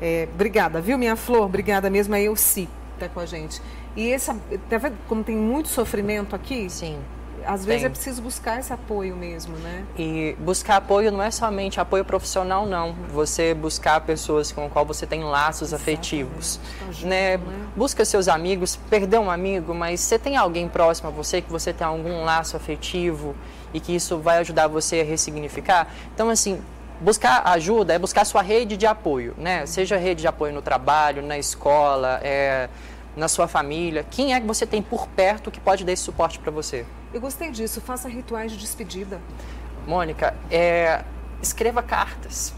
É... 0.00 0.28
Obrigada, 0.34 0.80
viu, 0.80 0.98
minha 0.98 1.14
flor? 1.14 1.42
Obrigada 1.42 1.88
mesmo. 1.88 2.14
É 2.14 2.22
eu 2.22 2.34
sim, 2.34 2.66
está 2.94 3.08
com 3.08 3.20
a 3.20 3.26
gente. 3.26 3.62
E 3.96 4.08
esse, 4.08 4.32
tá 4.68 4.78
vendo 4.78 4.96
como 5.08 5.22
tem 5.22 5.36
muito 5.36 5.68
sofrimento 5.68 6.34
aqui? 6.34 6.68
Sim. 6.70 6.98
Às 7.44 7.64
vezes 7.64 7.82
tem. 7.82 7.86
é 7.86 7.90
preciso 7.90 8.22
buscar 8.22 8.60
esse 8.60 8.72
apoio 8.72 9.16
mesmo, 9.16 9.56
né? 9.56 9.84
E 9.98 10.36
buscar 10.38 10.76
apoio 10.76 11.10
não 11.10 11.22
é 11.22 11.30
somente 11.30 11.80
apoio 11.80 12.04
profissional, 12.04 12.64
não. 12.66 12.94
Você 13.12 13.52
buscar 13.52 14.00
pessoas 14.02 14.52
com 14.52 14.66
as 14.66 14.72
qual 14.72 14.86
você 14.86 15.06
tem 15.06 15.24
laços 15.24 15.72
Exatamente. 15.72 15.98
afetivos. 15.98 16.60
Tá 16.78 17.06
né? 17.06 17.36
né? 17.36 17.40
Busca 17.76 18.04
seus 18.04 18.28
amigos, 18.28 18.76
perder 18.88 19.18
um 19.18 19.30
amigo, 19.30 19.74
mas 19.74 20.00
você 20.00 20.18
tem 20.18 20.36
alguém 20.36 20.68
próximo 20.68 21.08
a 21.08 21.12
você 21.12 21.40
que 21.40 21.50
você 21.50 21.72
tem 21.72 21.86
algum 21.86 22.24
laço 22.24 22.56
afetivo 22.56 23.34
e 23.74 23.80
que 23.80 23.94
isso 23.94 24.18
vai 24.18 24.38
ajudar 24.38 24.68
você 24.68 25.00
a 25.00 25.04
ressignificar. 25.04 25.88
Então, 26.14 26.30
assim, 26.30 26.60
buscar 27.00 27.42
ajuda 27.46 27.94
é 27.94 27.98
buscar 27.98 28.24
sua 28.24 28.42
rede 28.42 28.76
de 28.76 28.86
apoio, 28.86 29.34
né? 29.36 29.66
Seja 29.66 29.96
rede 29.96 30.20
de 30.20 30.28
apoio 30.28 30.54
no 30.54 30.62
trabalho, 30.62 31.22
na 31.22 31.38
escola, 31.38 32.20
é 32.22 32.68
na 33.16 33.28
sua 33.28 33.46
família? 33.46 34.04
Quem 34.10 34.34
é 34.34 34.40
que 34.40 34.46
você 34.46 34.66
tem 34.66 34.82
por 34.82 35.06
perto 35.08 35.50
que 35.50 35.60
pode 35.60 35.84
dar 35.84 35.92
esse 35.92 36.02
suporte 36.02 36.38
para 36.38 36.50
você? 36.50 36.84
Eu 37.12 37.20
gostei 37.20 37.50
disso. 37.50 37.80
Faça 37.80 38.08
rituais 38.08 38.52
de 38.52 38.58
despedida. 38.58 39.20
Mônica, 39.86 40.34
é, 40.50 41.04
escreva 41.42 41.82
cartas. 41.82 42.54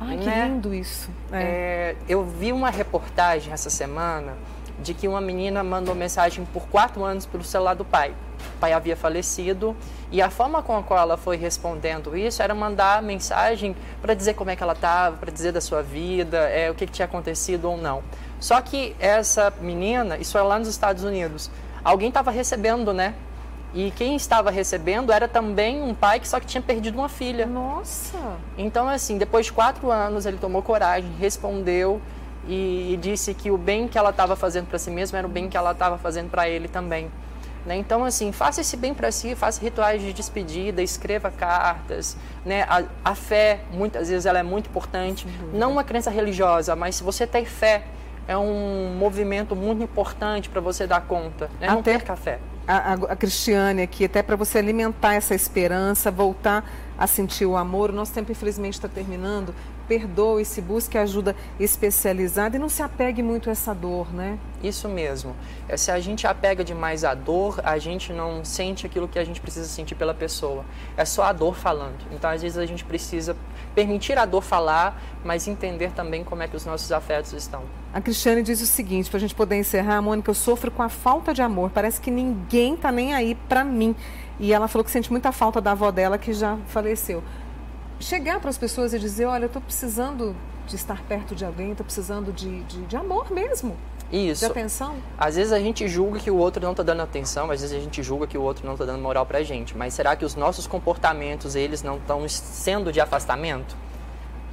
Ai, 0.00 0.16
né? 0.16 0.22
que 0.22 0.48
lindo 0.48 0.74
isso. 0.74 1.10
É. 1.30 1.42
É, 1.42 1.96
eu 2.08 2.24
vi 2.24 2.52
uma 2.52 2.70
reportagem 2.70 3.52
essa 3.52 3.68
semana 3.68 4.34
de 4.82 4.94
que 4.94 5.06
uma 5.06 5.20
menina 5.20 5.62
mandou 5.62 5.94
mensagem 5.94 6.44
por 6.46 6.66
quatro 6.68 7.04
anos 7.04 7.26
pelo 7.26 7.44
celular 7.44 7.74
do 7.74 7.84
pai. 7.84 8.14
O 8.56 8.58
pai 8.58 8.72
havia 8.72 8.96
falecido 8.96 9.76
e 10.10 10.22
a 10.22 10.30
forma 10.30 10.62
com 10.62 10.76
a 10.76 10.82
qual 10.82 11.00
ela 11.00 11.16
foi 11.18 11.36
respondendo 11.36 12.16
isso 12.16 12.42
era 12.42 12.54
mandar 12.54 13.02
mensagem 13.02 13.76
para 14.00 14.14
dizer 14.14 14.32
como 14.32 14.50
é 14.50 14.56
que 14.56 14.62
ela 14.62 14.72
estava, 14.72 15.18
para 15.18 15.30
dizer 15.30 15.52
da 15.52 15.60
sua 15.60 15.82
vida, 15.82 16.38
é, 16.48 16.70
o 16.70 16.74
que, 16.74 16.86
que 16.86 16.92
tinha 16.92 17.04
acontecido 17.04 17.66
ou 17.70 17.76
não. 17.76 18.02
Só 18.40 18.60
que 18.62 18.96
essa 18.98 19.52
menina, 19.60 20.16
isso 20.16 20.36
é 20.38 20.42
lá 20.42 20.58
nos 20.58 20.68
Estados 20.68 21.04
Unidos, 21.04 21.50
alguém 21.84 22.08
estava 22.08 22.30
recebendo, 22.30 22.92
né? 22.92 23.14
E 23.72 23.92
quem 23.92 24.16
estava 24.16 24.50
recebendo 24.50 25.12
era 25.12 25.28
também 25.28 25.80
um 25.80 25.94
pai 25.94 26.18
que 26.18 26.26
só 26.26 26.40
que 26.40 26.46
tinha 26.46 26.62
perdido 26.62 26.98
uma 26.98 27.08
filha. 27.08 27.46
Nossa! 27.46 28.18
Então, 28.58 28.88
assim, 28.88 29.16
depois 29.16 29.46
de 29.46 29.52
quatro 29.52 29.90
anos, 29.92 30.26
ele 30.26 30.38
tomou 30.38 30.60
coragem, 30.60 31.10
respondeu 31.20 32.00
e, 32.48 32.94
e 32.94 32.96
disse 32.96 33.32
que 33.32 33.50
o 33.50 33.56
bem 33.56 33.86
que 33.86 33.96
ela 33.96 34.10
estava 34.10 34.34
fazendo 34.34 34.66
para 34.66 34.78
si 34.78 34.90
mesma 34.90 35.18
era 35.18 35.26
o 35.26 35.30
bem 35.30 35.48
que 35.48 35.56
ela 35.56 35.70
estava 35.70 35.98
fazendo 35.98 36.30
para 36.30 36.48
ele 36.48 36.66
também. 36.66 37.08
Né? 37.64 37.76
Então, 37.76 38.04
assim, 38.04 38.32
faça 38.32 38.60
esse 38.60 38.76
bem 38.76 38.92
para 38.92 39.12
si, 39.12 39.36
faça 39.36 39.60
rituais 39.60 40.02
de 40.02 40.12
despedida, 40.12 40.82
escreva 40.82 41.30
cartas. 41.30 42.16
Né? 42.44 42.62
A, 42.62 42.82
a 43.04 43.14
fé, 43.14 43.60
muitas 43.72 44.08
vezes, 44.08 44.26
ela 44.26 44.38
é 44.38 44.42
muito 44.42 44.68
importante. 44.68 45.28
Não 45.52 45.72
uma 45.72 45.84
crença 45.84 46.10
religiosa, 46.10 46.74
mas 46.74 46.96
se 46.96 47.04
você 47.04 47.26
tem 47.26 47.44
fé, 47.44 47.84
é 48.30 48.38
um 48.38 48.94
movimento 48.96 49.56
muito 49.56 49.82
importante 49.82 50.48
para 50.48 50.60
você 50.60 50.86
dar 50.86 51.00
conta. 51.00 51.50
Né? 51.60 51.66
Não 51.66 51.82
ter 51.82 52.00
café. 52.02 52.38
A, 52.64 52.76
a, 52.76 52.92
a 52.92 53.16
Cristiane 53.16 53.82
aqui, 53.82 54.04
até 54.04 54.22
para 54.22 54.36
você 54.36 54.58
alimentar 54.58 55.14
essa 55.14 55.34
esperança, 55.34 56.12
voltar 56.12 56.64
a 56.96 57.08
sentir 57.08 57.44
o 57.44 57.56
amor. 57.56 57.90
O 57.90 57.92
nosso 57.92 58.12
tempo, 58.12 58.30
infelizmente, 58.30 58.74
está 58.74 58.86
terminando. 58.86 59.52
Perdoe-se, 59.90 60.60
busque 60.60 60.96
ajuda 60.96 61.34
especializada 61.58 62.54
e 62.54 62.60
não 62.60 62.68
se 62.68 62.80
apegue 62.80 63.24
muito 63.24 63.48
a 63.48 63.52
essa 63.52 63.74
dor, 63.74 64.14
né? 64.14 64.38
Isso 64.62 64.88
mesmo. 64.88 65.34
É, 65.68 65.76
se 65.76 65.90
a 65.90 65.98
gente 65.98 66.28
apega 66.28 66.62
demais 66.62 67.02
à 67.02 67.12
dor, 67.12 67.60
a 67.64 67.76
gente 67.76 68.12
não 68.12 68.44
sente 68.44 68.86
aquilo 68.86 69.08
que 69.08 69.18
a 69.18 69.24
gente 69.24 69.40
precisa 69.40 69.66
sentir 69.66 69.96
pela 69.96 70.14
pessoa. 70.14 70.64
É 70.96 71.04
só 71.04 71.24
a 71.24 71.32
dor 71.32 71.56
falando. 71.56 71.98
Então, 72.12 72.30
às 72.30 72.40
vezes, 72.40 72.56
a 72.56 72.64
gente 72.66 72.84
precisa 72.84 73.36
permitir 73.74 74.16
a 74.16 74.24
dor 74.24 74.42
falar, 74.42 75.02
mas 75.24 75.48
entender 75.48 75.90
também 75.90 76.22
como 76.22 76.40
é 76.44 76.46
que 76.46 76.54
os 76.54 76.64
nossos 76.64 76.92
afetos 76.92 77.32
estão. 77.32 77.64
A 77.92 78.00
Cristiane 78.00 78.44
diz 78.44 78.60
o 78.60 78.66
seguinte, 78.66 79.10
para 79.10 79.16
a 79.16 79.20
gente 79.20 79.34
poder 79.34 79.56
encerrar, 79.56 80.00
Mônica, 80.00 80.30
eu 80.30 80.34
sofro 80.34 80.70
com 80.70 80.84
a 80.84 80.88
falta 80.88 81.34
de 81.34 81.42
amor. 81.42 81.70
Parece 81.70 82.00
que 82.00 82.12
ninguém 82.12 82.76
tá 82.76 82.92
nem 82.92 83.12
aí 83.12 83.34
para 83.48 83.64
mim. 83.64 83.96
E 84.38 84.52
ela 84.52 84.68
falou 84.68 84.84
que 84.84 84.90
sente 84.90 85.10
muita 85.10 85.32
falta 85.32 85.60
da 85.60 85.72
avó 85.72 85.90
dela 85.90 86.16
que 86.16 86.32
já 86.32 86.56
faleceu. 86.68 87.22
Chegar 88.00 88.40
para 88.40 88.50
as 88.50 88.56
pessoas 88.56 88.94
e 88.94 88.98
dizer, 88.98 89.26
olha, 89.26 89.44
eu 89.44 89.48
estou 89.48 89.60
precisando 89.60 90.34
de 90.66 90.74
estar 90.74 91.02
perto 91.02 91.34
de 91.34 91.44
alguém, 91.44 91.72
estou 91.72 91.84
precisando 91.84 92.32
de, 92.32 92.62
de, 92.64 92.86
de 92.86 92.96
amor 92.96 93.30
mesmo. 93.30 93.76
Isso. 94.10 94.44
De 94.44 94.50
atenção? 94.50 94.96
Às 95.16 95.36
vezes 95.36 95.52
a 95.52 95.60
gente 95.60 95.86
julga 95.86 96.18
que 96.18 96.30
o 96.30 96.36
outro 96.36 96.62
não 96.62 96.72
está 96.72 96.82
dando 96.82 97.02
atenção, 97.02 97.50
às 97.50 97.60
vezes 97.60 97.76
a 97.76 97.80
gente 97.80 98.02
julga 98.02 98.26
que 98.26 98.36
o 98.36 98.42
outro 98.42 98.66
não 98.66 98.72
está 98.72 98.84
dando 98.84 99.00
moral 99.00 99.24
para 99.24 99.38
a 99.38 99.42
gente. 99.42 99.76
Mas 99.76 99.94
será 99.94 100.16
que 100.16 100.24
os 100.24 100.34
nossos 100.34 100.66
comportamentos, 100.66 101.54
eles 101.54 101.82
não 101.82 101.96
estão 101.96 102.28
sendo 102.28 102.90
de 102.90 103.00
afastamento? 103.00 103.76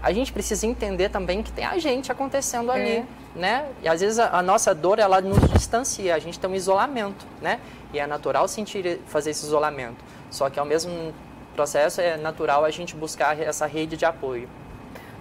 A 0.02 0.12
gente 0.12 0.32
precisa 0.32 0.68
entender 0.68 1.10
também 1.10 1.42
que 1.42 1.52
tem 1.52 1.66
a 1.66 1.80
gente 1.80 2.12
acontecendo 2.12 2.72
ali, 2.72 2.98
é. 2.98 3.06
né? 3.36 3.70
E 3.82 3.88
às 3.88 4.00
vezes 4.00 4.20
a, 4.20 4.38
a, 4.38 4.44
nossa 4.44 4.76
dor, 4.76 5.00
ela 5.00 5.20
nos 5.22 5.40
distancia, 5.50 6.14
a 6.14 6.20
gente 6.20 6.40
tem 6.40 6.50
um 6.50 6.56
isolamento, 6.56 7.26
né? 7.42 7.60
E 7.92 8.00
é 8.00 8.06
natural 8.06 8.48
sentir, 8.48 9.00
fazer 9.08 9.32
esse 9.32 9.46
isolamento. 9.46 9.98
Só 10.30 10.50
que 10.50 10.60
ao 10.60 10.66
mesmo 10.66 11.14
processo 11.58 12.00
é 12.00 12.16
natural 12.18 12.64
a 12.64 12.70
gente 12.70 12.96
buscar 12.96 13.40
essa 13.40 13.66
rede 13.66 13.98
de 13.98 14.06
apoio. 14.06 14.48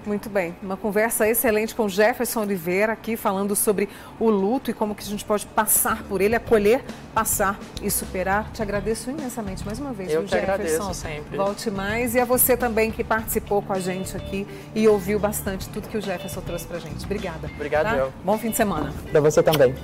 Muito 0.04 0.28
bem, 0.28 0.54
uma 0.62 0.76
conversa 0.76 1.26
excelente 1.26 1.74
com 1.74 1.88
Jefferson 1.88 2.42
Oliveira 2.42 2.92
aqui 2.92 3.16
falando 3.16 3.56
sobre 3.56 3.88
o 4.20 4.30
luto 4.30 4.70
e 4.70 4.74
como 4.74 4.94
que 4.94 5.02
a 5.02 5.06
gente 5.06 5.24
pode 5.24 5.44
passar 5.46 6.04
por 6.04 6.20
ele, 6.20 6.36
acolher, 6.36 6.84
passar 7.12 7.58
e 7.82 7.90
superar. 7.90 8.48
Te 8.52 8.62
agradeço 8.62 9.10
imensamente 9.10 9.64
mais 9.64 9.80
uma 9.80 9.92
vez, 9.92 10.12
Eu 10.12 10.20
viu, 10.20 10.28
Jefferson. 10.28 10.52
agradeço 10.52 10.94
sempre. 10.94 11.36
Volte 11.36 11.70
mais 11.72 12.14
e 12.14 12.20
a 12.20 12.24
você 12.24 12.56
também 12.56 12.92
que 12.92 13.02
participou 13.02 13.60
com 13.62 13.72
a 13.72 13.80
gente 13.80 14.16
aqui 14.16 14.46
e 14.76 14.86
ouviu 14.86 15.18
bastante 15.18 15.68
tudo 15.70 15.88
que 15.88 15.96
o 15.96 16.02
Jefferson 16.02 16.40
trouxe 16.42 16.66
pra 16.66 16.78
gente. 16.78 17.04
Obrigada. 17.04 17.50
Obrigado, 17.56 17.96
tá? 17.96 18.08
Bom 18.22 18.38
fim 18.38 18.50
de 18.50 18.56
semana. 18.58 18.92
Para 19.10 19.20
você 19.20 19.42
também. 19.42 19.74